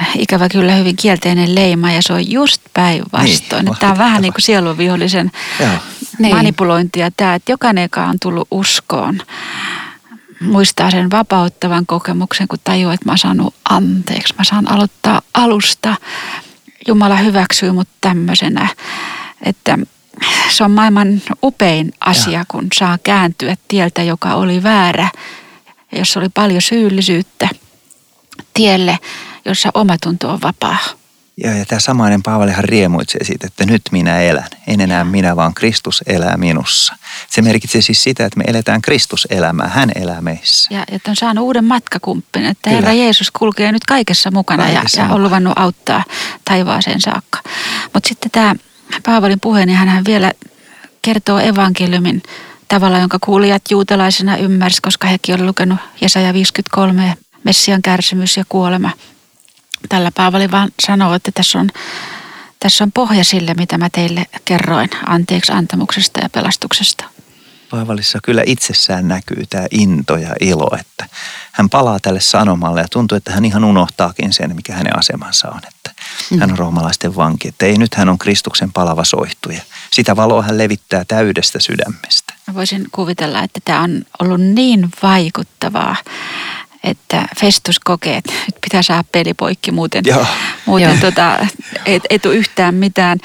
äh, 0.00 0.10
ikävä 0.18 0.48
kyllä 0.48 0.74
hyvin 0.74 0.96
kielteinen 0.96 1.54
leima 1.54 1.92
ja 1.92 2.02
se 2.02 2.12
on 2.12 2.30
just 2.30 2.62
päinvastoin. 2.74 3.64
Niin, 3.64 3.72
Että 3.72 3.80
tämä 3.80 3.92
on 3.92 3.98
vähän 3.98 4.22
niin 4.22 4.32
kuin 4.32 4.42
sielunvihollisen 4.42 5.30
Joo. 5.60 5.70
Niin. 6.18 6.36
manipulointia 6.36 7.10
tämä, 7.10 7.34
että 7.34 7.52
jokainen, 7.52 7.82
joka 7.82 8.04
on 8.04 8.16
tullut 8.22 8.48
uskoon, 8.50 9.20
muistaa 10.40 10.90
sen 10.90 11.10
vapauttavan 11.10 11.86
kokemuksen, 11.86 12.48
kun 12.48 12.58
tajuaa, 12.64 12.94
että 12.94 13.06
mä 13.06 13.12
oon 13.12 13.18
saanut 13.18 13.54
anteeksi. 13.70 14.34
Mä 14.38 14.44
saan 14.44 14.70
aloittaa 14.70 15.22
alusta. 15.34 15.94
Jumala 16.88 17.16
hyväksyy 17.16 17.72
mut 17.72 17.88
tämmöisenä, 18.00 18.68
että 19.42 19.78
se 20.50 20.64
on 20.64 20.70
maailman 20.70 21.22
upein 21.42 21.92
asia, 22.00 22.44
kun 22.48 22.66
saa 22.74 22.98
kääntyä 22.98 23.56
tieltä, 23.68 24.02
joka 24.02 24.34
oli 24.34 24.62
väärä, 24.62 25.02
ja 25.02 25.10
jossa 25.92 26.20
oli 26.20 26.28
paljon 26.28 26.62
syyllisyyttä 26.62 27.48
tielle, 28.54 28.98
jossa 29.44 29.70
omatunto 29.74 30.30
on 30.30 30.40
vapaa. 30.42 30.78
Ja, 31.36 31.56
ja 31.56 31.66
tämä 31.66 31.80
samainen 31.80 32.22
Paavalihan 32.22 32.64
riemuitsee 32.64 33.24
siitä, 33.24 33.46
että 33.46 33.66
nyt 33.66 33.82
minä 33.90 34.20
elän. 34.20 34.48
En 34.66 34.80
enää 34.80 35.04
minä, 35.04 35.36
vaan 35.36 35.54
Kristus 35.54 36.02
elää 36.06 36.36
minussa. 36.36 36.96
Se 37.30 37.42
merkitsee 37.42 37.82
siis 37.82 38.02
sitä, 38.02 38.26
että 38.26 38.38
me 38.38 38.44
eletään 38.46 38.82
Kristuselämää. 38.82 39.68
Hän 39.68 39.90
elää 39.94 40.20
meissä. 40.20 40.74
Ja 40.74 40.84
että 40.90 41.10
on 41.10 41.16
saanut 41.16 41.44
uuden 41.44 41.64
matkakumppanin, 41.64 42.48
että 42.48 42.70
Kyllä. 42.70 42.76
Herra 42.76 42.92
Jeesus 42.92 43.30
kulkee 43.30 43.72
nyt 43.72 43.84
kaikessa 43.84 44.30
mukana 44.30 44.62
Kaikessa 44.62 45.00
ja, 45.00 45.06
ja 45.06 45.14
on 45.14 45.22
luvannut 45.22 45.52
auttaa 45.56 46.04
taivaaseen 46.44 47.00
saakka. 47.00 47.38
Mutta 47.94 48.08
sitten 48.08 48.30
tämä 48.30 48.54
Paavalin 49.06 49.40
puhe, 49.40 49.66
niin 49.66 49.78
hän 49.78 50.04
vielä 50.04 50.32
kertoo 51.02 51.38
evankeliumin 51.38 52.22
tavalla, 52.72 52.98
jonka 52.98 53.18
kuulijat 53.20 53.62
juutalaisena 53.70 54.36
ymmärsi, 54.36 54.82
koska 54.82 55.08
hekin 55.08 55.34
oli 55.34 55.44
lukenut 55.44 55.78
Jesaja 56.00 56.32
53, 56.32 57.16
Messian 57.44 57.82
kärsimys 57.82 58.36
ja 58.36 58.44
kuolema. 58.48 58.90
Tällä 59.88 60.10
Paavali 60.14 60.50
vaan 60.50 60.70
sanoo, 60.86 61.14
että 61.14 61.30
tässä 61.34 61.58
on, 61.58 61.70
tässä 62.60 62.84
on 62.84 62.92
pohja 62.92 63.24
sille, 63.24 63.54
mitä 63.54 63.78
mä 63.78 63.88
teille 63.92 64.26
kerroin 64.44 64.90
anteeksi 65.06 65.52
antamuksesta 65.52 66.20
ja 66.20 66.28
pelastuksesta. 66.28 67.04
Paavalissa 67.70 68.18
kyllä 68.22 68.42
itsessään 68.46 69.08
näkyy 69.08 69.44
tämä 69.50 69.66
into 69.70 70.16
ja 70.16 70.34
ilo, 70.40 70.76
että 70.80 71.06
hän 71.52 71.70
palaa 71.70 72.00
tälle 72.00 72.20
sanomalle 72.20 72.80
ja 72.80 72.88
tuntuu, 72.88 73.16
että 73.16 73.32
hän 73.32 73.44
ihan 73.44 73.64
unohtaakin 73.64 74.32
sen, 74.32 74.56
mikä 74.56 74.74
hänen 74.74 74.98
asemansa 74.98 75.48
on. 75.48 75.60
Että 75.68 75.90
hän 76.40 76.50
on 76.50 76.58
roomalaisten 76.58 77.16
vanki, 77.16 77.48
että 77.48 77.66
ei 77.66 77.78
nyt 77.78 77.94
hän 77.94 78.08
on 78.08 78.18
Kristuksen 78.18 78.72
palava 78.72 79.04
soihtuja. 79.04 79.60
Sitä 79.90 80.16
valoa 80.16 80.42
hän 80.42 80.58
levittää 80.58 81.04
täydestä 81.04 81.60
sydämestä. 81.60 82.31
Mä 82.52 82.56
voisin 82.56 82.86
kuvitella, 82.92 83.42
että 83.42 83.60
tämä 83.64 83.80
on 83.80 84.02
ollut 84.18 84.40
niin 84.40 84.88
vaikuttavaa, 85.02 85.96
että 86.84 87.28
Festus 87.40 87.78
kokee, 87.78 88.16
että 88.16 88.32
nyt 88.32 88.54
pitää 88.60 88.82
saada 88.82 89.04
peli 89.12 89.34
poikki, 89.34 89.70
muuten, 89.70 90.04
Joo. 90.06 90.26
muuten 90.66 90.88
Joo. 90.88 91.00
tota, 91.00 91.46
et, 91.86 92.02
et 92.10 92.22
tule 92.22 92.34
yhtään 92.34 92.74
mitään. 92.74 93.18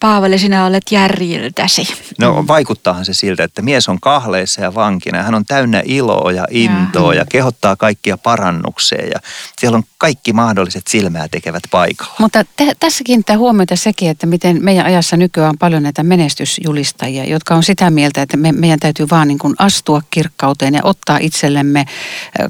Paavali, 0.00 0.38
sinä 0.38 0.66
olet 0.66 0.82
järjiltäsi. 0.90 1.88
No 2.18 2.44
vaikuttaahan 2.48 3.04
se 3.04 3.14
siltä, 3.14 3.44
että 3.44 3.62
mies 3.62 3.88
on 3.88 4.00
kahleissa 4.00 4.60
ja 4.62 4.74
vankina. 4.74 5.22
Hän 5.22 5.34
on 5.34 5.44
täynnä 5.44 5.82
iloa 5.84 6.32
ja 6.32 6.44
intoa 6.50 7.14
ja 7.14 7.24
kehottaa 7.30 7.76
kaikkia 7.76 8.18
parannukseen. 8.18 9.08
Ja 9.08 9.20
siellä 9.60 9.76
on 9.76 9.82
kaikki 9.98 10.32
mahdolliset 10.32 10.86
silmää 10.86 11.28
tekevät 11.28 11.62
paikalla. 11.70 12.14
Mutta 12.18 12.44
te, 12.56 12.72
tässä 12.80 13.04
kiinnittää 13.04 13.38
huomiota 13.38 13.76
sekin, 13.76 14.10
että 14.10 14.26
miten 14.26 14.64
meidän 14.64 14.86
ajassa 14.86 15.16
nykyään 15.16 15.50
on 15.50 15.58
paljon 15.58 15.82
näitä 15.82 16.02
menestysjulistajia, 16.02 17.24
jotka 17.24 17.54
on 17.54 17.62
sitä 17.62 17.90
mieltä, 17.90 18.22
että 18.22 18.36
me, 18.36 18.52
meidän 18.52 18.80
täytyy 18.80 19.06
vaan 19.10 19.28
niin 19.28 19.38
kuin 19.38 19.54
astua 19.58 20.02
kirkkauteen 20.10 20.74
ja 20.74 20.80
ottaa 20.84 21.18
itsellemme 21.20 21.86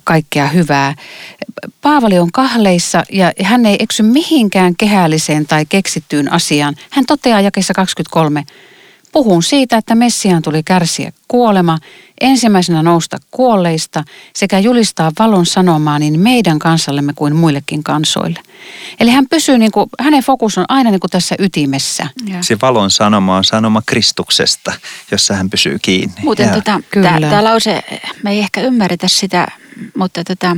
kaikkea 0.04 0.46
hyvää. 0.46 0.94
Paavali 1.82 2.18
on 2.18 2.32
kahleissa 2.32 3.02
ja 3.12 3.32
hän 3.42 3.66
ei 3.66 3.76
eksy 3.80 4.02
mihinkään 4.02 4.76
kehälliseen 4.76 5.46
tai 5.46 5.66
keksittyyn 5.66 6.32
asiaan. 6.32 6.76
Hän 6.90 7.06
toteaa 7.06 7.37
jakessa 7.40 7.74
23, 7.74 8.44
Puhun 9.12 9.42
siitä, 9.42 9.76
että 9.76 9.94
Messiaan 9.94 10.42
tuli 10.42 10.62
kärsiä 10.62 11.12
kuolema, 11.28 11.78
ensimmäisenä 12.20 12.82
nousta 12.82 13.18
kuolleista 13.30 14.04
sekä 14.36 14.58
julistaa 14.58 15.12
valon 15.18 15.46
sanomaa 15.46 15.98
niin 15.98 16.20
meidän 16.20 16.58
kansallemme 16.58 17.12
kuin 17.16 17.36
muillekin 17.36 17.84
kansoille. 17.84 18.40
Eli 19.00 19.10
hän 19.10 19.28
pysyy, 19.30 19.58
niin 19.58 19.72
kuin, 19.72 19.90
hänen 20.00 20.22
fokus 20.22 20.58
on 20.58 20.64
aina 20.68 20.90
niin 20.90 21.00
kuin 21.00 21.10
tässä 21.10 21.34
ytimessä. 21.38 22.06
Ja. 22.26 22.42
Se 22.42 22.56
valon 22.62 22.90
sanoma 22.90 23.36
on 23.36 23.44
sanoma 23.44 23.82
Kristuksesta, 23.86 24.72
jossa 25.10 25.34
hän 25.34 25.50
pysyy 25.50 25.78
kiinni. 25.82 26.14
Muuten 26.22 26.50
tota, 26.50 26.80
Kyllä. 26.90 27.20
tämä 27.20 27.44
lause, 27.44 27.82
me 28.22 28.30
ei 28.30 28.38
ehkä 28.38 28.60
ymmärretä 28.60 29.08
sitä, 29.08 29.46
mutta 29.96 30.24
tota, 30.24 30.56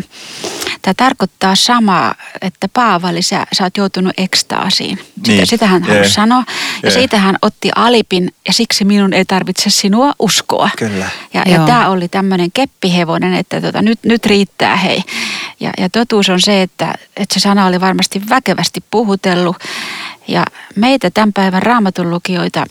tämä 0.83 0.95
tarkoittaa 0.97 1.55
samaa, 1.57 2.15
että 2.41 2.69
Paavali, 2.73 3.23
sä, 3.23 3.47
sä 3.53 3.65
oot 3.65 3.77
joutunut 3.77 4.13
ekstaasiin. 4.17 4.99
Sitä, 4.99 5.29
Niin. 5.29 5.47
sitä 5.47 5.67
hän 5.67 5.83
halusi 5.83 6.11
sanoa. 6.11 6.45
Ja 6.49 6.89
Jee. 6.89 6.91
siitä 6.91 7.19
hän 7.19 7.37
otti 7.43 7.71
alipin 7.77 8.33
ja 8.47 8.53
siksi 8.53 8.85
minun 8.85 9.13
ei 9.13 9.25
tarvitse 9.25 9.71
sinua 9.71 10.13
uskoa. 10.19 10.60
Kyllä. 10.79 11.09
Ja, 11.35 11.43
ja 11.47 11.67
tämä 11.67 11.89
oli 11.89 12.09
tämmöinen 12.09 12.53
keppihevonen, 12.53 13.35
että 13.35 13.61
tota, 13.61 13.83
nyt, 13.83 13.99
nyt 14.03 14.27
riittää 14.27 14.77
hei. 14.77 15.03
Ja, 15.61 15.71
ja 15.79 15.89
totuus 15.89 16.29
on 16.29 16.41
se, 16.41 16.63
että, 16.63 16.95
että 17.17 17.35
se 17.35 17.41
sana 17.41 17.67
oli 17.67 17.81
varmasti 17.81 18.23
väkevästi 18.31 18.85
puhutellut. 18.91 19.57
Ja 20.29 20.45
meitä 20.77 21.11
tämän 21.11 21.33
päivän 21.33 21.63
raamatun 21.63 22.11
lukijoita 22.11 22.67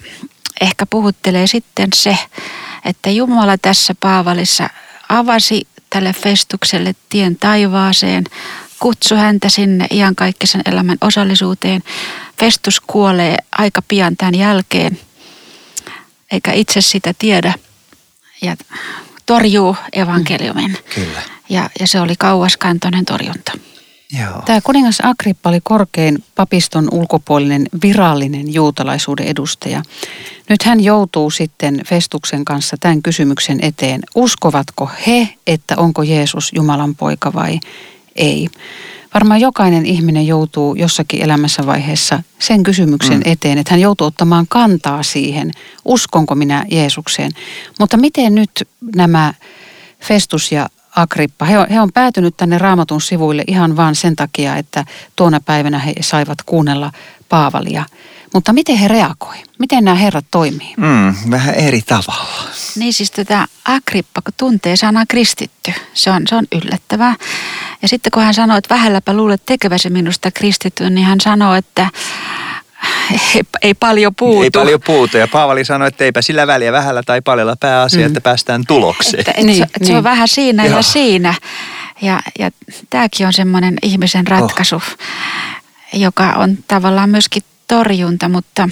ehkä 0.61 0.85
puhuttelee 0.85 1.47
sitten 1.47 1.89
se, 1.93 2.17
että 2.85 3.09
Jumala 3.09 3.57
tässä 3.57 3.95
Paavalissa 3.99 4.69
avasi 5.09 5.67
tälle 5.89 6.13
Festukselle 6.13 6.95
tien 7.09 7.35
taivaaseen, 7.35 8.23
kutsui 8.79 9.17
häntä 9.17 9.49
sinne 9.49 9.87
iankaikkisen 9.91 10.61
elämän 10.65 10.97
osallisuuteen. 11.01 11.83
Festus 12.39 12.79
kuolee 12.79 13.37
aika 13.51 13.81
pian 13.87 14.17
tämän 14.17 14.35
jälkeen, 14.35 14.99
eikä 16.31 16.53
itse 16.53 16.81
sitä 16.81 17.13
tiedä 17.19 17.53
ja 18.41 18.55
torjuu 19.25 19.75
evankeliumin. 19.93 20.77
Kyllä. 20.95 21.21
Ja, 21.49 21.69
ja 21.79 21.87
se 21.87 22.01
oli 22.01 22.15
kauaskantoinen 22.15 23.05
torjunta. 23.05 23.51
Joo. 24.19 24.41
Tämä 24.45 24.61
kuningas 24.61 24.97
Agrippa 25.03 25.49
oli 25.49 25.59
korkein 25.63 26.23
papiston 26.35 26.87
ulkopuolinen 26.91 27.67
virallinen 27.81 28.53
juutalaisuuden 28.53 29.27
edustaja. 29.27 29.83
Nyt 30.49 30.63
hän 30.63 30.83
joutuu 30.83 31.29
sitten 31.29 31.81
Festuksen 31.85 32.45
kanssa 32.45 32.77
tämän 32.79 33.01
kysymyksen 33.01 33.59
eteen. 33.61 34.01
Uskovatko 34.15 34.89
he, 35.07 35.29
että 35.47 35.75
onko 35.77 36.03
Jeesus 36.03 36.51
Jumalan 36.55 36.95
poika 36.95 37.33
vai 37.33 37.59
ei? 38.15 38.49
Varmaan 39.13 39.41
jokainen 39.41 39.85
ihminen 39.85 40.27
joutuu 40.27 40.75
jossakin 40.75 41.21
elämässä 41.21 41.65
vaiheessa 41.65 42.23
sen 42.39 42.63
kysymyksen 42.63 43.17
mm. 43.17 43.31
eteen, 43.31 43.57
että 43.57 43.73
hän 43.73 43.81
joutuu 43.81 44.07
ottamaan 44.07 44.45
kantaa 44.49 45.03
siihen, 45.03 45.51
uskonko 45.85 46.35
minä 46.35 46.65
Jeesukseen. 46.71 47.31
Mutta 47.79 47.97
miten 47.97 48.35
nyt 48.35 48.67
nämä 48.95 49.33
Festus 49.99 50.51
ja 50.51 50.69
Agrippa, 50.95 51.45
he 51.45 51.59
on, 51.59 51.67
he 51.69 51.81
on 51.81 51.91
päätynyt 51.91 52.37
tänne 52.37 52.57
raamatun 52.57 53.01
sivuille 53.01 53.43
ihan 53.47 53.77
vain 53.77 53.95
sen 53.95 54.15
takia, 54.15 54.55
että 54.55 54.85
tuona 55.15 55.39
päivänä 55.39 55.79
he 55.79 55.93
saivat 56.01 56.37
kuunnella 56.45 56.91
Paavalia. 57.29 57.85
Mutta 58.33 58.53
miten 58.53 58.77
he 58.77 58.87
reagoi? 58.87 59.35
Miten 59.59 59.83
nämä 59.83 59.95
herrat 59.95 60.25
toimii? 60.31 60.73
Mm, 60.77 61.31
vähän 61.31 61.55
eri 61.55 61.81
tavalla. 61.81 62.49
Niin 62.75 62.93
siis 62.93 63.11
tätä 63.11 63.47
Agrippa, 63.65 64.21
kun 64.21 64.33
tuntee 64.37 64.75
sanaa 64.75 65.03
kristitty, 65.07 65.73
se 65.93 66.11
on, 66.11 66.21
se 66.27 66.35
on 66.35 66.45
yllättävää. 66.51 67.15
Ja 67.81 67.87
sitten 67.87 68.11
kun 68.11 68.23
hän 68.23 68.33
sanoo, 68.33 68.57
että 68.57 68.75
vähälläpä 68.75 69.13
luulet 69.13 69.41
tekeväsi 69.45 69.89
minusta 69.89 70.31
kristitty, 70.31 70.89
niin 70.89 71.05
hän 71.05 71.21
sanoo, 71.21 71.53
että 71.53 71.89
ei, 73.11 73.41
ei 73.61 73.73
paljon 73.73 74.15
puutu. 74.15 74.43
Ei 74.43 74.49
paljon 74.49 74.81
puutu. 74.85 75.17
Ja 75.17 75.27
Paavali 75.27 75.65
sanoi, 75.65 75.87
että 75.87 76.03
eipä 76.03 76.21
sillä 76.21 76.47
väliä 76.47 76.71
vähällä 76.71 77.03
tai 77.03 77.21
paljolla 77.21 77.55
pääasia, 77.59 77.99
mm. 77.99 78.05
että 78.05 78.21
päästään 78.21 78.63
tulokseen. 78.67 79.19
Että, 79.19 79.33
et 79.37 79.45
niin, 79.45 79.57
se, 79.57 79.67
niin. 79.79 79.87
se 79.87 79.91
on 79.91 79.95
niin. 79.95 80.03
vähän 80.03 80.27
siinä 80.27 80.65
Joo. 80.65 80.77
ja 80.77 80.81
siinä. 80.81 81.33
Ja, 82.01 82.19
ja 82.39 82.51
tämäkin 82.89 83.27
on 83.27 83.33
semmoinen 83.33 83.77
ihmisen 83.83 84.27
ratkaisu, 84.27 84.75
oh. 84.75 84.83
joka 85.93 86.33
on 86.33 86.57
tavallaan 86.67 87.09
myöskin 87.09 87.43
torjunta, 87.69 88.29
mutta 88.29 88.69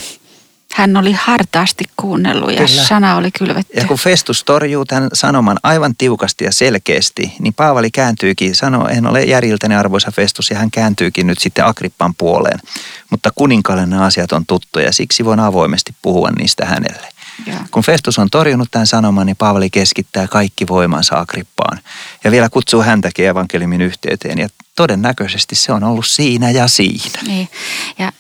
hän 0.74 0.98
oli 0.98 1.12
hartaasti 1.12 1.84
kuunnellut 1.98 2.52
ja 2.52 2.66
Kyllä. 2.66 2.84
sana 2.84 3.16
oli 3.16 3.32
kylvetty. 3.32 3.80
Ja 3.80 3.86
kun 3.86 3.98
Festus 3.98 4.44
torjuu 4.44 4.86
tämän 4.86 5.10
sanoman 5.14 5.58
aivan 5.64 5.96
tiukasti 5.98 6.44
ja 6.46 6.52
selkeästi, 6.52 7.34
niin 7.40 7.54
Paavali 7.54 7.92
kääntyykin, 7.92 8.56
sanoo, 8.56 8.88
en 8.88 9.08
ole 9.08 9.24
järiltäni 9.24 9.76
arvoisa 9.76 10.12
Festus, 10.12 10.50
ja 10.50 10.58
hän 10.58 10.72
kääntyykin 10.72 11.28
nyt 11.28 11.40
sitten 11.40 11.66
Agrippan 11.66 12.16
puoleen. 12.16 12.60
Mutta 13.10 13.32
kuninkaalle 13.36 13.86
nämä 13.86 14.06
asiat 14.06 14.32
on 14.32 14.46
tuttuja, 14.46 14.94
siksi 14.94 15.26
voin 15.26 15.40
avoimesti 15.40 15.96
puhua 16.02 16.32
niistä 16.32 16.66
hänelle. 16.66 17.08
Ja. 17.46 17.54
Kun 17.72 17.84
Festus 17.84 18.20
on 18.20 18.30
torjunut 18.30 18.72
tämän 18.72 18.88
sanoman, 18.88 19.26
niin 19.26 19.36
Paavali 19.36 19.70
keskittää 19.70 20.28
kaikki 20.28 20.68
voimansa 20.68 21.20
Agrippaan. 21.20 21.80
Ja 22.24 22.32
vielä 22.32 22.50
kutsuu 22.50 22.82
häntäkin 22.82 23.28
evankeliumin 23.28 23.82
yhteyteen. 23.82 24.40
Ja 24.40 24.50
todennäköisesti 24.76 25.56
se 25.56 25.72
on 25.72 25.84
ollut 25.84 26.08
siinä 26.08 26.52
ja 26.52 26.68
siinä. 26.68 27.20
Niin. 27.28 27.50
Ja 28.00 28.12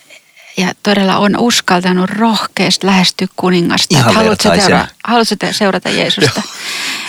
ja 0.58 0.74
todella 0.84 1.17
on 1.17 1.38
uskaltanut 1.39 2.10
rohkeasti 2.10 2.86
lähestyä 2.86 3.28
kuningasta. 3.36 3.98
Ihan 3.98 4.13
haluatko, 4.13 4.56
seurata, 4.56 4.88
haluatko 5.04 5.36
seurata 5.52 5.89
Jeesusta? 5.89 6.41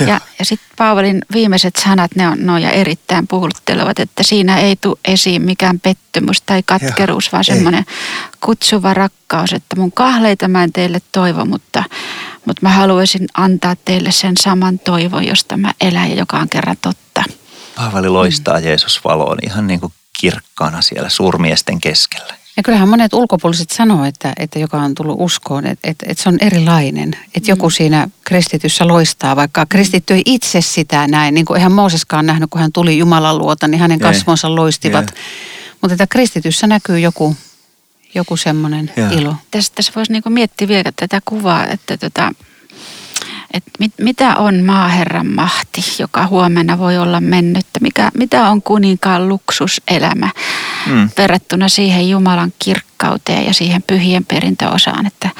ja, 0.00 0.20
ja 0.38 0.44
sitten 0.44 0.68
Paavalin 0.76 1.22
viimeiset 1.32 1.76
sanat, 1.76 2.10
ne 2.14 2.28
on, 2.28 2.46
ne 2.46 2.52
on 2.52 2.62
ja 2.62 2.70
erittäin 2.70 3.26
puhuttelevat, 3.26 3.98
että 3.98 4.22
siinä 4.22 4.58
ei 4.58 4.76
tule 4.76 4.98
esiin 5.04 5.42
mikään 5.42 5.80
pettymys 5.80 6.42
tai 6.42 6.62
katkeruus, 6.66 7.32
vaan 7.32 7.44
semmoinen 7.44 7.84
kutsuva 8.40 8.94
rakkaus, 8.94 9.52
että 9.52 9.76
mun 9.76 9.92
kahleita 9.92 10.48
mä 10.48 10.64
en 10.64 10.72
teille 10.72 10.98
toivo, 11.12 11.44
mutta, 11.44 11.84
mutta 12.44 12.62
mä 12.62 12.68
haluaisin 12.68 13.26
antaa 13.34 13.76
teille 13.84 14.12
sen 14.12 14.36
saman 14.40 14.78
toivon, 14.78 15.26
josta 15.26 15.56
mä 15.56 15.72
elän 15.80 16.10
ja 16.10 16.16
joka 16.16 16.38
on 16.38 16.48
kerran 16.48 16.76
totta. 16.82 17.24
Paavali 17.76 18.08
loistaa 18.08 18.58
mm. 18.58 18.64
Jeesus 18.64 19.04
valoon 19.04 19.38
ihan 19.42 19.66
niin 19.66 19.80
kuin 19.80 19.92
kirkkaana 20.20 20.82
siellä 20.82 21.08
suurmiesten 21.08 21.80
keskellä. 21.80 22.37
Ja 22.58 22.62
kyllähän 22.62 22.88
monet 22.88 23.14
ulkopuoliset 23.14 23.70
sanoo, 23.70 24.04
että, 24.04 24.32
että 24.36 24.58
joka 24.58 24.76
on 24.76 24.94
tullut 24.94 25.16
uskoon, 25.20 25.66
että, 25.66 25.90
että, 25.90 26.06
että 26.08 26.22
se 26.22 26.28
on 26.28 26.38
erilainen. 26.40 27.16
Että 27.34 27.50
joku 27.50 27.68
mm. 27.68 27.72
siinä 27.72 28.08
kristityssä 28.24 28.88
loistaa, 28.88 29.36
vaikka 29.36 29.66
kristitty 29.68 30.14
ei 30.14 30.22
itse 30.24 30.60
sitä 30.60 31.06
näin. 31.06 31.34
Niin 31.34 31.44
kuin 31.44 31.56
eihän 31.56 31.72
Mooseskaan 31.72 32.26
nähnyt, 32.26 32.50
kun 32.50 32.60
hän 32.60 32.72
tuli 32.72 32.98
Jumalan 32.98 33.38
luota, 33.38 33.68
niin 33.68 33.80
hänen 33.80 33.98
kasvonsa 33.98 34.54
loistivat. 34.54 35.14
Mutta 35.80 35.94
että 35.94 36.06
kristityssä 36.06 36.66
näkyy 36.66 36.98
joku, 36.98 37.36
joku 38.14 38.36
semmoinen 38.36 38.92
ilo. 39.10 39.34
Tässä, 39.50 39.72
tässä 39.74 39.92
voisi 39.96 40.12
niinku 40.12 40.30
miettiä 40.30 40.68
vielä 40.68 40.92
tätä 40.96 41.20
kuvaa, 41.24 41.66
että 41.66 41.96
tota, 41.96 42.32
että 43.54 43.70
mit, 43.78 43.92
mitä 44.00 44.36
on 44.36 44.64
maaherran 44.64 45.26
mahti, 45.26 45.84
joka 45.98 46.26
huomenna 46.26 46.78
voi 46.78 46.98
olla 46.98 47.20
mennyttä, 47.20 47.80
mikä, 47.80 48.10
mitä 48.14 48.48
on 48.48 48.62
kuninkaan 48.62 49.28
luksuselämä 49.28 50.30
mm. 50.86 51.10
verrattuna 51.18 51.68
siihen 51.68 52.10
Jumalan 52.10 52.52
kirkkauteen 52.58 53.46
ja 53.46 53.54
siihen 53.54 53.82
pyhien 53.82 54.24
perintöosaan, 54.24 55.06
että 55.06 55.30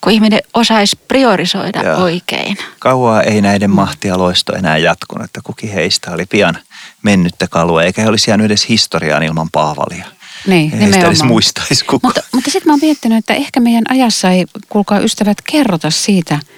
kun 0.00 0.12
ihminen 0.12 0.40
osaisi 0.54 0.98
priorisoida 1.08 1.82
Joo. 1.82 2.02
oikein. 2.02 2.56
Kauaa 2.78 3.22
ei 3.22 3.40
näiden 3.40 3.70
mahtialoisto 3.70 4.56
enää 4.56 4.78
jatkunut, 4.78 5.24
että 5.24 5.40
kukin 5.44 5.72
heistä 5.72 6.10
oli 6.10 6.26
pian 6.26 6.58
mennyttä 7.02 7.46
kalua, 7.48 7.82
eikä 7.82 8.02
he 8.02 8.08
olisi 8.08 8.30
jäänyt 8.30 8.46
edes 8.46 8.68
historiaan 8.68 9.22
ilman 9.22 9.48
Paavalia. 9.52 10.04
Niin, 10.46 10.82
ei 10.82 10.92
sitä 10.92 11.06
edes 11.06 11.22
muistaisi 11.22 11.84
kukaan. 11.84 12.00
Mutta, 12.08 12.22
mutta 12.34 12.50
sitten 12.50 12.68
mä 12.68 12.72
oon 12.72 12.80
miettinyt, 12.82 13.18
että 13.18 13.34
ehkä 13.34 13.60
meidän 13.60 13.84
ajassa 13.88 14.30
ei, 14.30 14.44
kuulkaa 14.68 14.98
ystävät, 14.98 15.38
kerrota 15.50 15.90
siitä– 15.90 16.38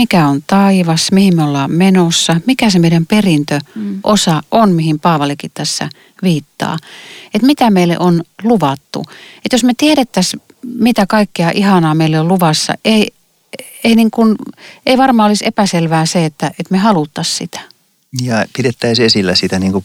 mikä 0.00 0.26
on 0.26 0.42
taivas, 0.46 1.12
mihin 1.12 1.36
me 1.36 1.44
ollaan 1.44 1.72
menossa, 1.72 2.40
mikä 2.46 2.70
se 2.70 2.78
meidän 2.78 3.06
perintöosa 3.06 4.34
mm. 4.34 4.46
on, 4.50 4.72
mihin 4.72 5.00
Paavalikin 5.00 5.50
tässä 5.54 5.88
viittaa. 6.22 6.76
Että 7.34 7.46
mitä 7.46 7.70
meille 7.70 7.98
on 7.98 8.22
luvattu. 8.42 9.04
Että 9.36 9.54
jos 9.54 9.64
me 9.64 9.72
tiedettäisiin, 9.76 10.42
mitä 10.62 11.06
kaikkea 11.06 11.50
ihanaa 11.54 11.94
meille 11.94 12.20
on 12.20 12.28
luvassa, 12.28 12.74
ei, 12.84 13.12
ei, 13.84 13.94
niin 13.94 14.10
kuin, 14.10 14.36
ei 14.86 14.98
varmaan 14.98 15.28
olisi 15.28 15.46
epäselvää 15.46 16.06
se, 16.06 16.24
että, 16.24 16.46
että 16.46 16.70
me 16.70 16.78
haluttaisiin 16.78 17.36
sitä. 17.36 17.60
Ja 18.22 18.46
pidettäisiin 18.56 19.06
esillä 19.06 19.34
sitä 19.34 19.58
niin 19.58 19.72
kuin 19.72 19.84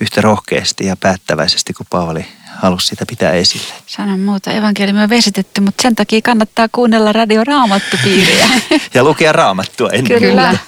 yhtä 0.00 0.20
rohkeasti 0.20 0.86
ja 0.86 0.96
päättäväisesti 0.96 1.72
kuin 1.72 1.86
Paavali 1.90 2.26
halusi 2.56 2.86
sitä 2.86 3.06
pitää 3.06 3.32
esille. 3.32 3.74
Sanon 3.86 4.20
muuta, 4.20 4.52
evankeliumi 4.52 5.02
on 5.02 5.08
vesitetty, 5.08 5.60
mutta 5.60 5.82
sen 5.82 5.94
takia 5.94 6.20
kannattaa 6.22 6.68
kuunnella 6.72 7.12
radio 7.12 7.44
Raamattupiiriä. 7.44 8.48
ja 8.94 9.04
lukea 9.04 9.32
Raamattua 9.32 9.90
ennen 9.92 10.18
Kyllä. 10.18 10.58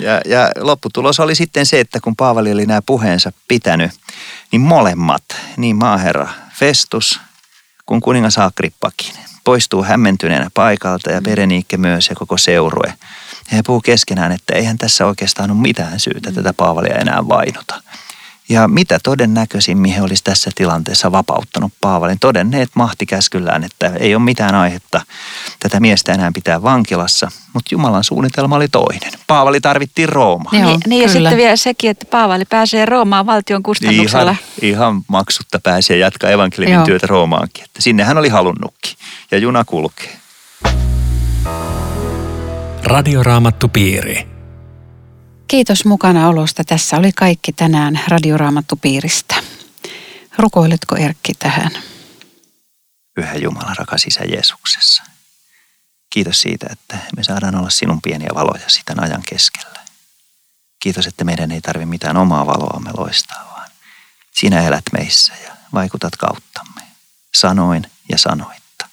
Ja, 0.00 0.20
ja 0.26 0.50
lopputulos 0.60 1.20
oli 1.20 1.34
sitten 1.34 1.66
se, 1.66 1.80
että 1.80 2.00
kun 2.00 2.16
Paavali 2.16 2.52
oli 2.52 2.66
nämä 2.66 2.82
puheensa 2.86 3.32
pitänyt, 3.48 3.90
niin 4.52 4.60
molemmat, 4.60 5.24
niin 5.56 5.76
maaherra 5.76 6.28
Festus 6.58 7.20
kuin 7.86 8.00
kuningas 8.00 8.38
Agrippakin, 8.38 9.14
poistuu 9.44 9.84
hämmentyneenä 9.84 10.50
paikalta 10.54 11.10
ja 11.10 11.20
Bereniikke 11.20 11.76
myös 11.76 12.08
ja 12.08 12.14
koko 12.14 12.38
seurue. 12.38 12.94
He 13.52 13.62
puhuu 13.66 13.80
keskenään, 13.80 14.32
että 14.32 14.54
eihän 14.54 14.78
tässä 14.78 15.06
oikeastaan 15.06 15.50
ole 15.50 15.60
mitään 15.60 16.00
syytä 16.00 16.32
tätä 16.32 16.52
Paavalia 16.52 16.94
enää 16.94 17.28
vainuta. 17.28 17.82
Ja 18.48 18.68
mitä 18.68 18.98
todennäköisimmin 19.02 19.92
he 19.92 20.02
olisi 20.02 20.24
tässä 20.24 20.50
tilanteessa 20.54 21.12
vapauttanut 21.12 21.72
Paavalin. 21.80 22.18
Todenneet 22.18 22.70
mahtikäskyllään, 22.74 23.64
että 23.64 23.92
ei 23.98 24.14
ole 24.14 24.22
mitään 24.22 24.54
aihetta 24.54 25.00
tätä 25.60 25.80
miestä 25.80 26.12
enää 26.12 26.30
pitää 26.34 26.62
vankilassa. 26.62 27.30
Mutta 27.52 27.68
Jumalan 27.74 28.04
suunnitelma 28.04 28.56
oli 28.56 28.68
toinen. 28.68 29.12
Paavali 29.26 29.60
tarvittiin 29.60 30.08
Roomaan. 30.08 30.58
Joo, 30.58 30.68
niin, 30.68 30.80
niin 30.86 31.02
ja 31.02 31.08
sitten 31.08 31.36
vielä 31.36 31.56
sekin, 31.56 31.90
että 31.90 32.06
Paavali 32.10 32.44
pääsee 32.44 32.86
Roomaan 32.86 33.26
valtion 33.26 33.62
kustannuksella. 33.62 34.30
Ihan, 34.30 34.38
ihan 34.62 35.02
maksutta 35.08 35.60
pääsee 35.62 35.98
jatkaa 35.98 36.30
evankeliumin 36.30 36.74
Joo. 36.74 36.86
työtä 36.86 37.06
Roomaankin. 37.06 37.64
Että 37.64 37.82
sinne 37.82 38.04
hän 38.04 38.18
oli 38.18 38.28
halunnutkin. 38.28 38.92
Ja 39.30 39.38
juna 39.38 39.64
kulkee. 39.64 40.16
Radioraamattu 42.84 43.68
piiri. 43.68 44.31
Kiitos 45.52 45.84
mukana 45.84 46.28
olosta. 46.28 46.64
Tässä 46.64 46.96
oli 46.96 47.12
kaikki 47.12 47.52
tänään 47.52 48.00
Radioraamattupiiristä. 48.08 49.34
Rukoiletko 50.38 50.96
Erkki 50.96 51.34
tähän? 51.34 51.70
Pyhä 53.14 53.34
Jumala, 53.34 53.74
rakas 53.74 54.06
Isä 54.06 54.24
Jeesuksessa. 54.24 55.02
Kiitos 56.10 56.40
siitä, 56.42 56.66
että 56.70 56.98
me 57.16 57.24
saadaan 57.24 57.54
olla 57.54 57.70
sinun 57.70 58.02
pieniä 58.02 58.28
valoja 58.34 58.68
sitä 58.68 58.94
ajan 59.00 59.22
keskellä. 59.28 59.80
Kiitos, 60.82 61.06
että 61.06 61.24
meidän 61.24 61.52
ei 61.52 61.60
tarvitse 61.60 61.86
mitään 61.86 62.16
omaa 62.16 62.46
valoamme 62.46 62.90
loistaa, 62.96 63.44
vaan 63.56 63.70
sinä 64.34 64.62
elät 64.62 64.84
meissä 64.92 65.32
ja 65.44 65.56
vaikutat 65.74 66.16
kauttamme. 66.16 66.82
Sanoin 67.34 67.90
ja 68.08 68.18
sanoitta. 68.18 68.88